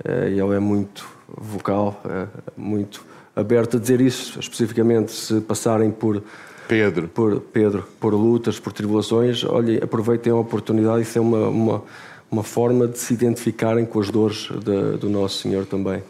[0.05, 6.23] e ele é muito vocal, é muito aberto a dizer isso, especificamente se passarem por
[6.67, 11.83] Pedro, por, Pedro, por lutas, por tribulações, olhem, aproveitem a oportunidade, isso é uma, uma,
[12.29, 16.03] uma forma de se identificarem com as dores de, do nosso Senhor também.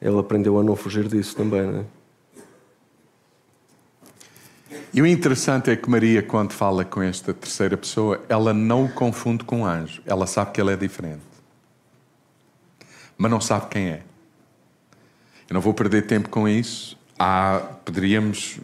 [0.00, 1.84] Ele aprendeu a não fugir disso também, não é?
[4.94, 8.92] E o interessante é que Maria, quando fala com esta terceira pessoa, ela não o
[8.92, 10.02] confunde com um anjo.
[10.04, 11.31] Ela sabe que ele é diferente.
[13.16, 14.02] Mas não sabe quem é.
[15.48, 16.96] Eu não vou perder tempo com isso.
[17.18, 18.58] Há, poderíamos.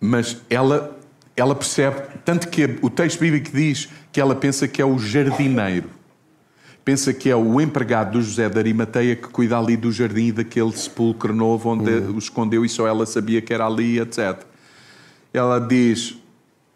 [0.00, 0.98] Mas ela,
[1.36, 5.88] ela percebe, tanto que o texto bíblico diz que ela pensa que é o jardineiro.
[6.84, 10.32] Pensa que é o empregado do José de Arimateia que cuida ali do jardim e
[10.32, 14.42] daquele sepulcro novo onde o escondeu e só ela sabia que era ali, etc.
[15.32, 16.16] Ela diz: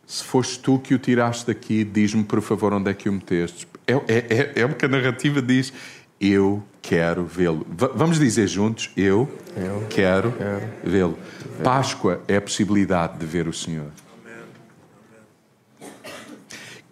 [0.07, 3.67] Se foste tu que o tiraste daqui, diz-me por favor onde é que o meteste.
[3.85, 5.73] É, é, é, é o que a narrativa diz.
[6.21, 7.67] Eu quero vê-lo.
[7.95, 11.19] Vamos dizer juntos: Eu, Eu quero, quero vê-lo.
[11.63, 13.91] Páscoa é a possibilidade de ver o Senhor.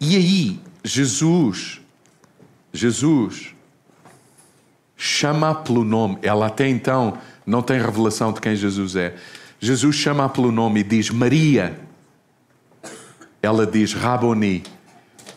[0.01, 1.81] E aí, Jesus,
[2.73, 3.55] Jesus
[4.97, 6.19] chama-a pelo nome.
[6.23, 7.17] Ela até então
[7.47, 9.15] não tem revelação de quem Jesus é.
[9.61, 11.79] Jesus chama-a pelo nome e diz Maria.
[13.41, 14.63] Ela diz Raboni,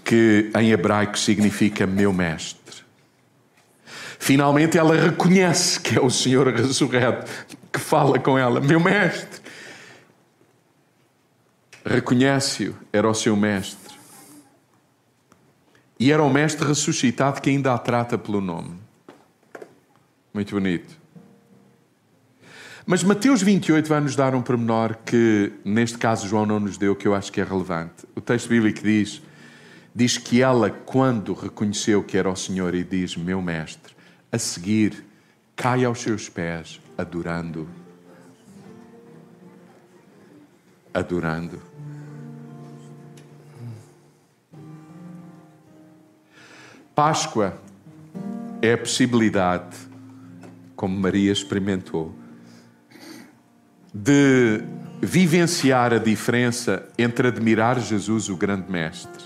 [0.03, 2.56] que em hebraico significa meu mestre.
[4.19, 7.31] Finalmente ela reconhece que é o Senhor ressurreto
[7.71, 9.41] que fala com ela, meu mestre.
[11.85, 13.95] Reconhece-o, era o seu mestre.
[15.99, 18.77] E era o mestre ressuscitado que ainda a trata pelo nome.
[20.33, 20.95] Muito bonito.
[22.85, 26.95] Mas Mateus 28 vai nos dar um pormenor que, neste caso, João não nos deu,
[26.95, 28.05] que eu acho que é relevante.
[28.15, 29.21] O texto bíblico diz,
[29.93, 33.96] diz que ela, quando reconheceu que era o Senhor e diz, meu mestre,
[34.31, 35.05] a seguir,
[35.55, 37.67] cai aos seus pés, adorando.
[40.93, 41.61] Adorando.
[46.93, 47.55] Páscoa
[48.61, 49.77] é a possibilidade,
[50.75, 52.15] como Maria experimentou,
[53.93, 54.63] de
[54.99, 59.25] vivenciar a diferença entre admirar Jesus, o grande mestre,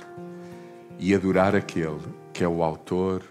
[0.99, 2.01] e adorar aquele
[2.33, 3.30] que é o autor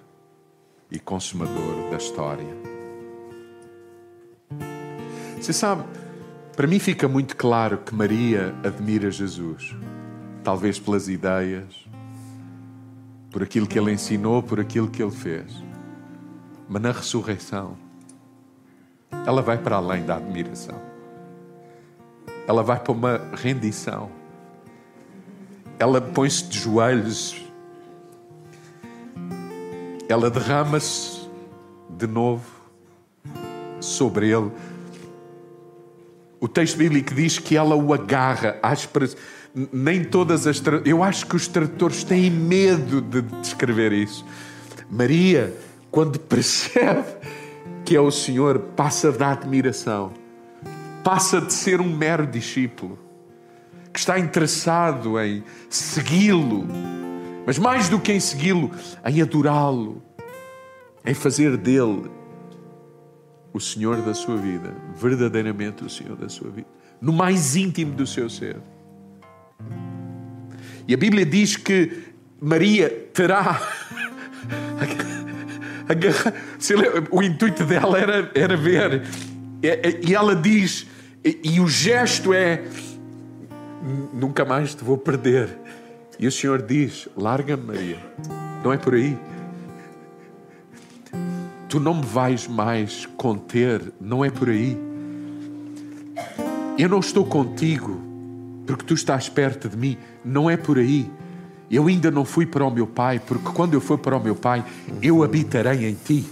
[0.91, 2.57] e consumador da história.
[5.41, 5.85] Você sabe,
[6.55, 9.75] para mim fica muito claro que Maria admira Jesus,
[10.45, 11.89] talvez pelas ideias,
[13.31, 15.65] por aquilo que ele ensinou, por aquilo que ele fez.
[16.69, 17.77] Mas na ressurreição,
[19.27, 20.81] ela vai para além da admiração.
[22.47, 24.11] Ela vai para uma rendição.
[25.79, 27.50] Ela põe-se de joelhos.
[30.13, 31.29] Ela derrama-se
[31.89, 32.45] de novo
[33.81, 34.51] sobre ele.
[36.41, 38.59] O texto bíblico diz que ela o agarra
[39.73, 44.25] nem todas as eu acho que os tradutores têm medo de descrever isso.
[44.91, 45.55] Maria,
[45.91, 47.07] quando percebe
[47.85, 50.13] que é o Senhor, passa da admiração,
[51.03, 52.99] passa de ser um mero discípulo
[53.93, 56.67] que está interessado em segui-lo,
[57.51, 58.71] mas mais do que em segui-lo,
[59.05, 60.01] em adorá-lo,
[61.05, 62.09] em fazer dele
[63.53, 66.69] o Senhor da sua vida, verdadeiramente o Senhor da sua vida,
[67.01, 68.57] no mais íntimo do seu ser.
[70.87, 73.61] E a Bíblia diz que Maria terá.
[77.11, 79.03] O intuito dela era, era ver.
[79.61, 80.87] E- ela diz,
[81.25, 82.63] e o gesto é:
[84.15, 85.60] Nunca mais te vou perder.
[86.21, 87.99] E o Senhor diz: Larga-me, Maria.
[88.63, 89.19] Não é por aí.
[91.67, 94.77] Tu não me vais mais conter, não é por aí.
[96.79, 97.99] Eu não estou contigo
[98.67, 101.11] porque tu estás perto de mim, não é por aí.
[101.71, 104.35] Eu ainda não fui para o meu Pai, porque quando eu for para o meu
[104.35, 104.65] Pai,
[105.01, 106.27] eu habitarei em ti.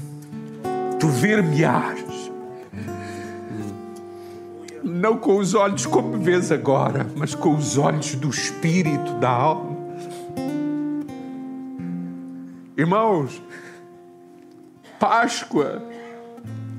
[1.00, 2.04] Tu ver-me-ás.
[4.84, 9.30] Não com os olhos como me vês agora, mas com os olhos do espírito, da
[9.30, 9.77] alma.
[12.78, 13.42] Irmãos,
[15.00, 15.82] Páscoa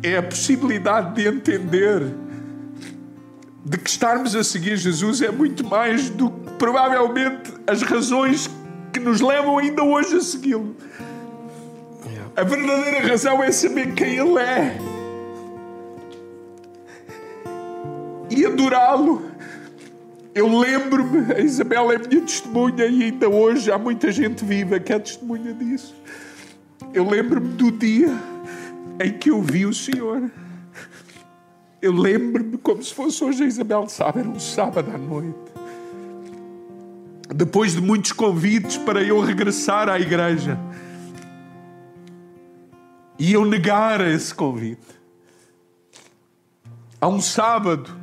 [0.02, 2.02] é a possibilidade de entender
[3.66, 8.50] de que estarmos a seguir Jesus é muito mais do que provavelmente as razões
[8.94, 10.74] que nos levam ainda hoje a segui-lo.
[12.34, 14.78] A verdadeira razão é saber quem Ele é
[18.30, 19.29] e adorá-lo.
[20.34, 24.94] Eu lembro-me, a Isabel é minha testemunha e ainda hoje há muita gente viva que
[24.94, 25.96] é testemunha disso.
[26.94, 28.16] Eu lembro-me do dia
[29.04, 30.30] em que eu vi o Senhor.
[31.82, 35.38] Eu lembro-me como se fosse hoje a Isabel sabe, era um sábado à noite.
[37.34, 40.60] Depois de muitos convites para eu regressar à igreja.
[43.18, 45.00] E eu negar esse convite.
[47.02, 47.99] Há um sábado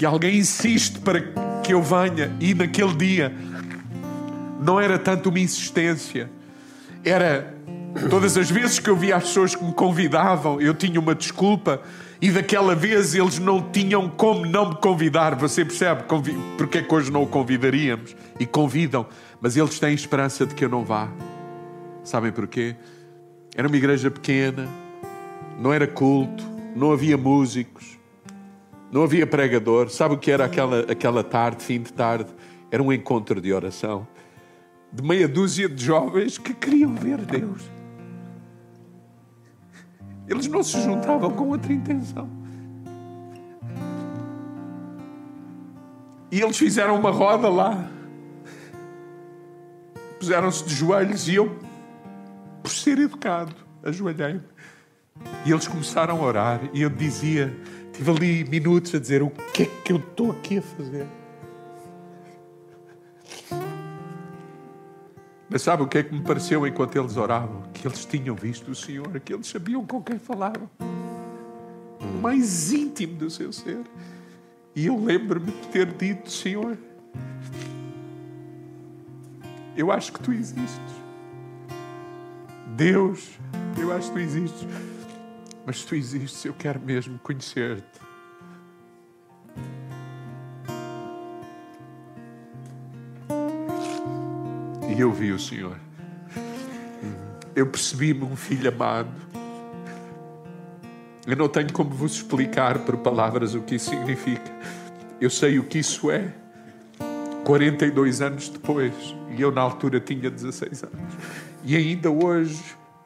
[0.00, 1.20] que alguém insiste para
[1.62, 3.30] que eu venha, e naquele dia
[4.58, 6.30] não era tanto uma insistência,
[7.04, 7.54] era
[8.08, 11.82] todas as vezes que eu via as pessoas que me convidavam, eu tinha uma desculpa.
[12.18, 15.34] E daquela vez eles não tinham como não me convidar.
[15.34, 16.04] Você percebe
[16.56, 18.16] porque é que hoje não o convidaríamos?
[18.38, 19.06] E convidam,
[19.38, 21.10] mas eles têm esperança de que eu não vá.
[22.02, 22.74] Sabem porquê?
[23.54, 24.66] Era uma igreja pequena,
[25.60, 26.42] não era culto,
[26.74, 27.99] não havia músicos,
[28.92, 29.88] não havia pregador.
[29.90, 32.30] Sabe o que era aquela, aquela tarde, fim de tarde?
[32.70, 34.06] Era um encontro de oração
[34.92, 37.62] de meia dúzia de jovens que queriam ver Deus.
[40.26, 42.28] Eles não se juntavam com outra intenção.
[46.30, 47.88] E eles fizeram uma roda lá.
[50.18, 51.58] Puseram-se de joelhos e eu,
[52.62, 54.42] por ser educado, ajoelhei-me.
[55.44, 56.60] E eles começaram a orar.
[56.72, 57.56] E eu dizia,
[58.00, 61.06] tive ali minutos a dizer: O que é que eu estou aqui a fazer?
[65.48, 67.62] Mas sabe o que é que me pareceu enquanto eles oravam?
[67.74, 70.70] Que eles tinham visto o Senhor, que eles sabiam com quem falavam.
[72.00, 73.80] O mais íntimo do seu ser.
[74.74, 76.78] E eu lembro-me de ter dito, Senhor,
[79.76, 80.80] eu acho que tu existes.
[82.76, 83.28] Deus,
[83.76, 84.66] eu acho que tu existes.
[85.64, 88.00] Mas tu existes, eu quero mesmo conhecer-te.
[94.88, 95.76] E eu vi o Senhor.
[97.54, 99.10] Eu percebi-me um filho amado.
[101.26, 104.50] Eu não tenho como vos explicar por palavras o que isso significa.
[105.20, 106.32] Eu sei o que isso é.
[107.44, 108.92] 42 anos depois,
[109.36, 111.14] e eu na altura tinha 16 anos.
[111.64, 112.62] E ainda hoje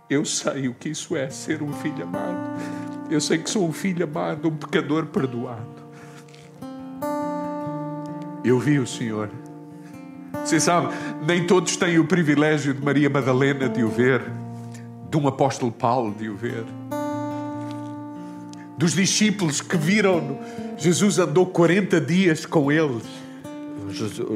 [0.08, 2.60] eu sei o que isso é ser um filho amado.
[3.10, 5.84] Eu sei que sou um filho amado, um pecador perdoado.
[8.44, 9.30] Eu vi o Senhor.
[10.44, 10.94] Você sabe,
[11.26, 14.22] nem todos têm o privilégio de Maria Madalena de o ver,
[15.10, 16.64] de um apóstolo Paulo de o ver,
[18.76, 20.38] dos discípulos que viram
[20.76, 23.04] Jesus andou 40 dias com eles.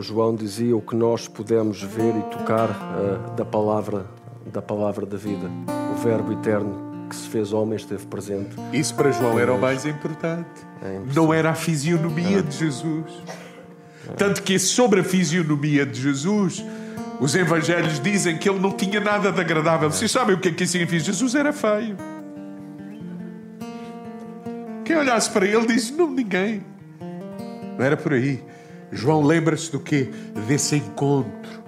[0.01, 4.07] João dizia o que nós podemos ver e tocar uh, da palavra
[4.53, 5.51] da palavra da vida,
[5.93, 8.51] o Verbo eterno que se fez homem esteve presente.
[8.73, 10.49] Isso para João era o mais importante.
[10.83, 13.13] É Não era a fisionomia de Jesus.
[14.17, 16.65] Tanto que sobre a fisionomia de Jesus,
[17.21, 19.91] os evangelhos dizem que ele não tinha nada de agradável.
[19.91, 21.05] Vocês sabem o que é que significa?
[21.05, 21.97] Jesus era feio.
[24.85, 26.63] Quem olhasse para ele disse: Não, ninguém.
[27.77, 28.43] Não era por aí.
[28.91, 30.09] João lembra-se do quê?
[30.47, 31.63] Desse encontro,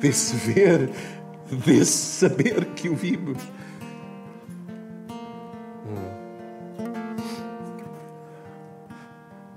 [0.00, 0.88] desse ver,
[1.54, 3.38] desse saber que o vimos.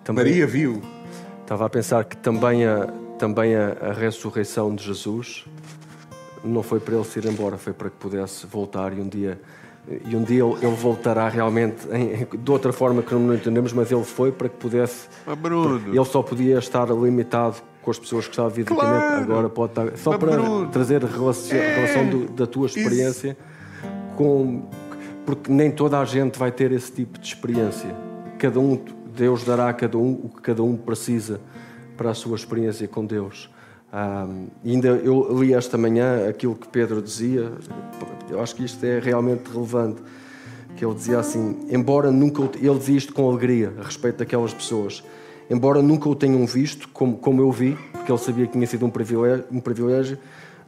[0.04, 0.82] Também, Maria viu.
[1.42, 2.88] Estava a pensar que também a,
[3.18, 5.46] também a, a ressurreição de Jesus
[6.44, 9.40] não foi para ele se ir embora, foi para que pudesse voltar e um dia
[10.06, 14.04] e um dia ele, voltará realmente em, de outra forma que não entendemos, mas ele
[14.04, 15.08] foi para que pudesse.
[15.26, 15.94] Mas Bruno.
[15.94, 19.24] Ele só podia estar limitado com as pessoas que estavam fisicamente, claro.
[19.24, 19.98] agora pode estar.
[19.98, 20.70] Só para Bruno.
[20.70, 21.76] trazer relação, é.
[21.76, 24.16] relação do, da tua experiência Isso.
[24.16, 24.64] com.
[25.26, 27.96] Porque nem toda a gente vai ter esse tipo de experiência.
[28.40, 28.80] Cada um,
[29.16, 31.40] Deus dará a cada um o que cada um precisa
[31.96, 33.50] para a sua experiência com Deus.
[33.94, 37.52] Um, ainda eu li esta manhã aquilo que Pedro dizia,
[38.30, 40.02] eu acho que isto é realmente relevante.
[40.76, 42.42] Que ele dizia assim: embora nunca.
[42.58, 45.04] Ele dizia isto com alegria a respeito daquelas pessoas.
[45.50, 48.86] Embora nunca o tenham visto como, como eu vi, porque ele sabia que tinha sido
[48.86, 50.18] um privilégio, um privilégio,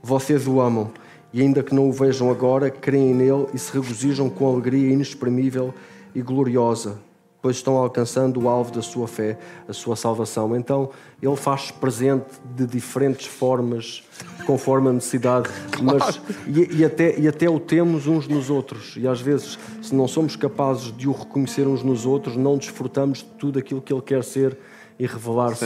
[0.01, 0.91] vocês o amam.
[1.34, 5.73] E ainda que não o vejam agora, creem nele e se regozijam com alegria inexprimível
[6.13, 6.97] e gloriosa
[7.46, 9.38] pois estão alcançando o alvo da sua fé,
[9.68, 10.56] a sua salvação.
[10.56, 10.89] Então,
[11.22, 12.26] Ele faz presente
[12.56, 14.04] de diferentes formas,
[14.48, 16.00] conforme a necessidade, claro.
[16.00, 18.96] mas e, e, até, e até o temos uns nos outros.
[18.98, 23.20] E às vezes, se não somos capazes de o reconhecer uns nos outros, não desfrutamos
[23.20, 24.58] de tudo aquilo que Ele quer ser
[24.98, 25.64] e revelar-se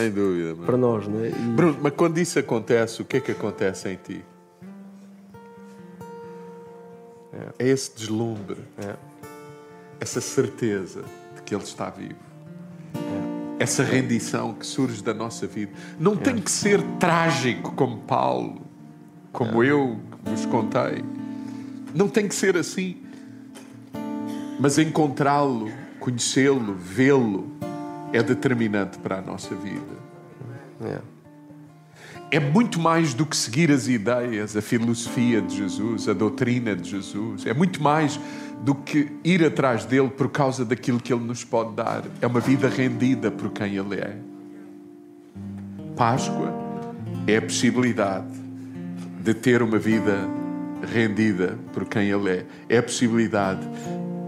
[0.66, 1.08] para nós.
[1.08, 1.30] Não é?
[1.30, 1.32] E...
[1.32, 4.22] Bruno, mas quando isso acontece, o que é que acontece em ti?
[7.32, 8.96] É, é esse deslumbre, é.
[10.02, 11.06] essa certeza
[11.50, 12.16] que Ele está vivo.
[13.58, 15.72] Essa rendição que surge da nossa vida.
[16.00, 18.62] Não tem que ser trágico como Paulo,
[19.34, 21.04] como eu vos contei.
[21.94, 22.98] Não tem que ser assim.
[24.60, 27.52] Mas encontrá-lo, conhecê-lo, vê-lo,
[28.14, 30.00] é determinante para a nossa vida.
[30.82, 32.38] É.
[32.38, 36.92] é muito mais do que seguir as ideias, a filosofia de Jesus, a doutrina de
[36.92, 37.46] Jesus.
[37.46, 38.20] É muito mais
[38.62, 42.04] do que ir atrás dele por causa daquilo que ele nos pode dar.
[42.22, 44.18] É uma vida rendida por quem ele é.
[45.96, 46.54] Páscoa
[47.28, 48.40] é a possibilidade
[49.22, 50.28] de ter uma vida
[50.92, 52.46] rendida por quem Ele é.
[52.68, 53.62] É a possibilidade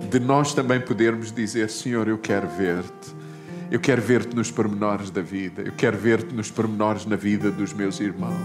[0.10, 3.22] de nós também podermos dizer: Senhor, eu quero ver-te.
[3.70, 5.62] Eu quero ver-te nos pormenores da vida.
[5.62, 8.36] Eu quero ver-te nos pormenores na vida dos meus irmãos.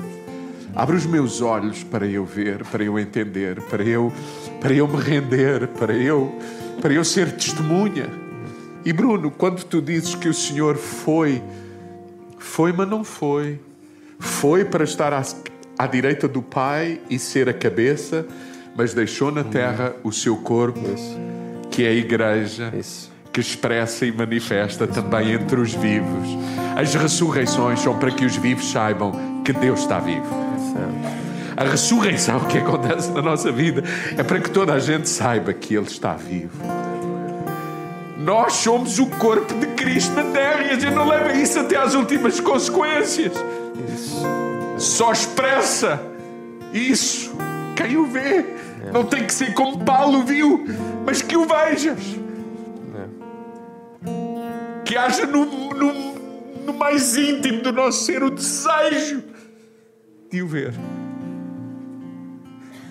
[0.75, 4.13] Abre os meus olhos para eu ver, para eu entender, para eu,
[4.67, 6.37] para eu me render, para eu,
[6.83, 8.11] para eu ser testemunha.
[8.85, 11.41] E Bruno, quando tu dizes que o Senhor foi,
[12.37, 13.61] foi, mas não foi.
[14.19, 15.23] Foi para estar à,
[15.79, 18.27] à direita do Pai e ser a cabeça,
[18.77, 21.17] mas deixou na terra o seu corpo, Isso.
[21.71, 23.13] que é a igreja Isso.
[23.33, 26.29] que expressa e manifesta também entre os vivos.
[26.75, 30.46] As ressurreições são para que os vivos saibam que Deus está vivo.
[31.57, 33.83] A ressurreição que acontece na nossa vida
[34.17, 36.61] é para que toda a gente saiba que Ele está vivo.
[38.19, 41.77] Nós somos o corpo de Cristo na terra e a gente não leva isso até
[41.77, 43.33] às últimas consequências.
[44.77, 46.03] Só expressa
[46.73, 47.35] isso.
[47.75, 48.45] Quem o vê
[48.93, 50.67] não tem que ser como Paulo viu,
[51.07, 51.99] mas que o vejas.
[54.85, 56.15] Que haja no, no,
[56.67, 59.23] no mais íntimo do nosso ser o desejo
[60.31, 60.75] de o ver.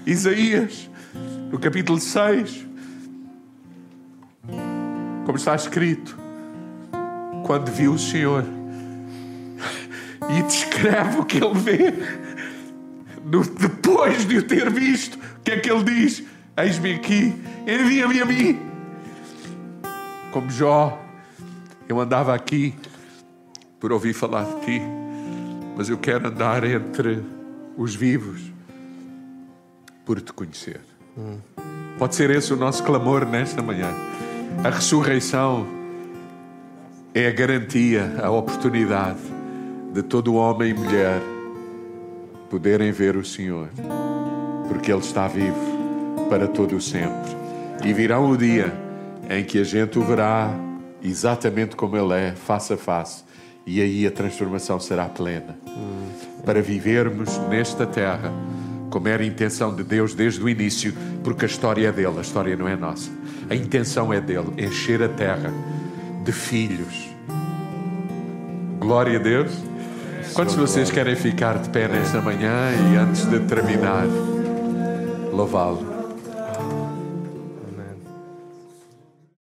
[0.05, 0.89] Isaías,
[1.51, 2.65] no capítulo 6,
[5.25, 6.17] como está escrito,
[7.45, 8.43] quando viu o Senhor
[10.29, 11.93] e descreve o que ele vê
[13.23, 16.23] no- depois de o ter visto, o que é que ele diz?
[16.57, 17.33] Eis-me aqui,
[17.67, 18.59] envia-me a mim.
[20.31, 21.01] Como Jó,
[21.89, 22.75] eu andava aqui
[23.79, 24.81] por ouvir falar de ti,
[25.75, 27.23] mas eu quero andar entre
[27.77, 28.54] os vivos
[30.05, 30.81] por te conhecer.
[31.97, 33.89] Pode ser esse o nosso clamor nesta manhã.
[34.63, 35.65] A ressurreição
[37.13, 39.19] é a garantia, a oportunidade
[39.93, 41.21] de todo homem e mulher
[42.49, 43.69] poderem ver o Senhor,
[44.67, 47.31] porque Ele está vivo para todo o sempre.
[47.83, 48.73] E virá o dia
[49.29, 50.53] em que a gente o verá
[51.01, 53.23] exatamente como Ele é, face a face,
[53.65, 55.57] e aí a transformação será plena.
[56.45, 58.31] Para vivermos nesta terra
[58.95, 62.21] como era a intenção de Deus desde o início, porque a história é dele, a
[62.21, 63.11] história não é nossa.
[63.49, 65.51] A intenção é dele, encher a terra
[66.23, 67.09] de filhos.
[68.79, 69.51] Glória a Deus.
[70.33, 74.07] Quantos de vocês querem ficar de pé nesta manhã e antes de terminar,
[75.33, 75.94] louvá-lo?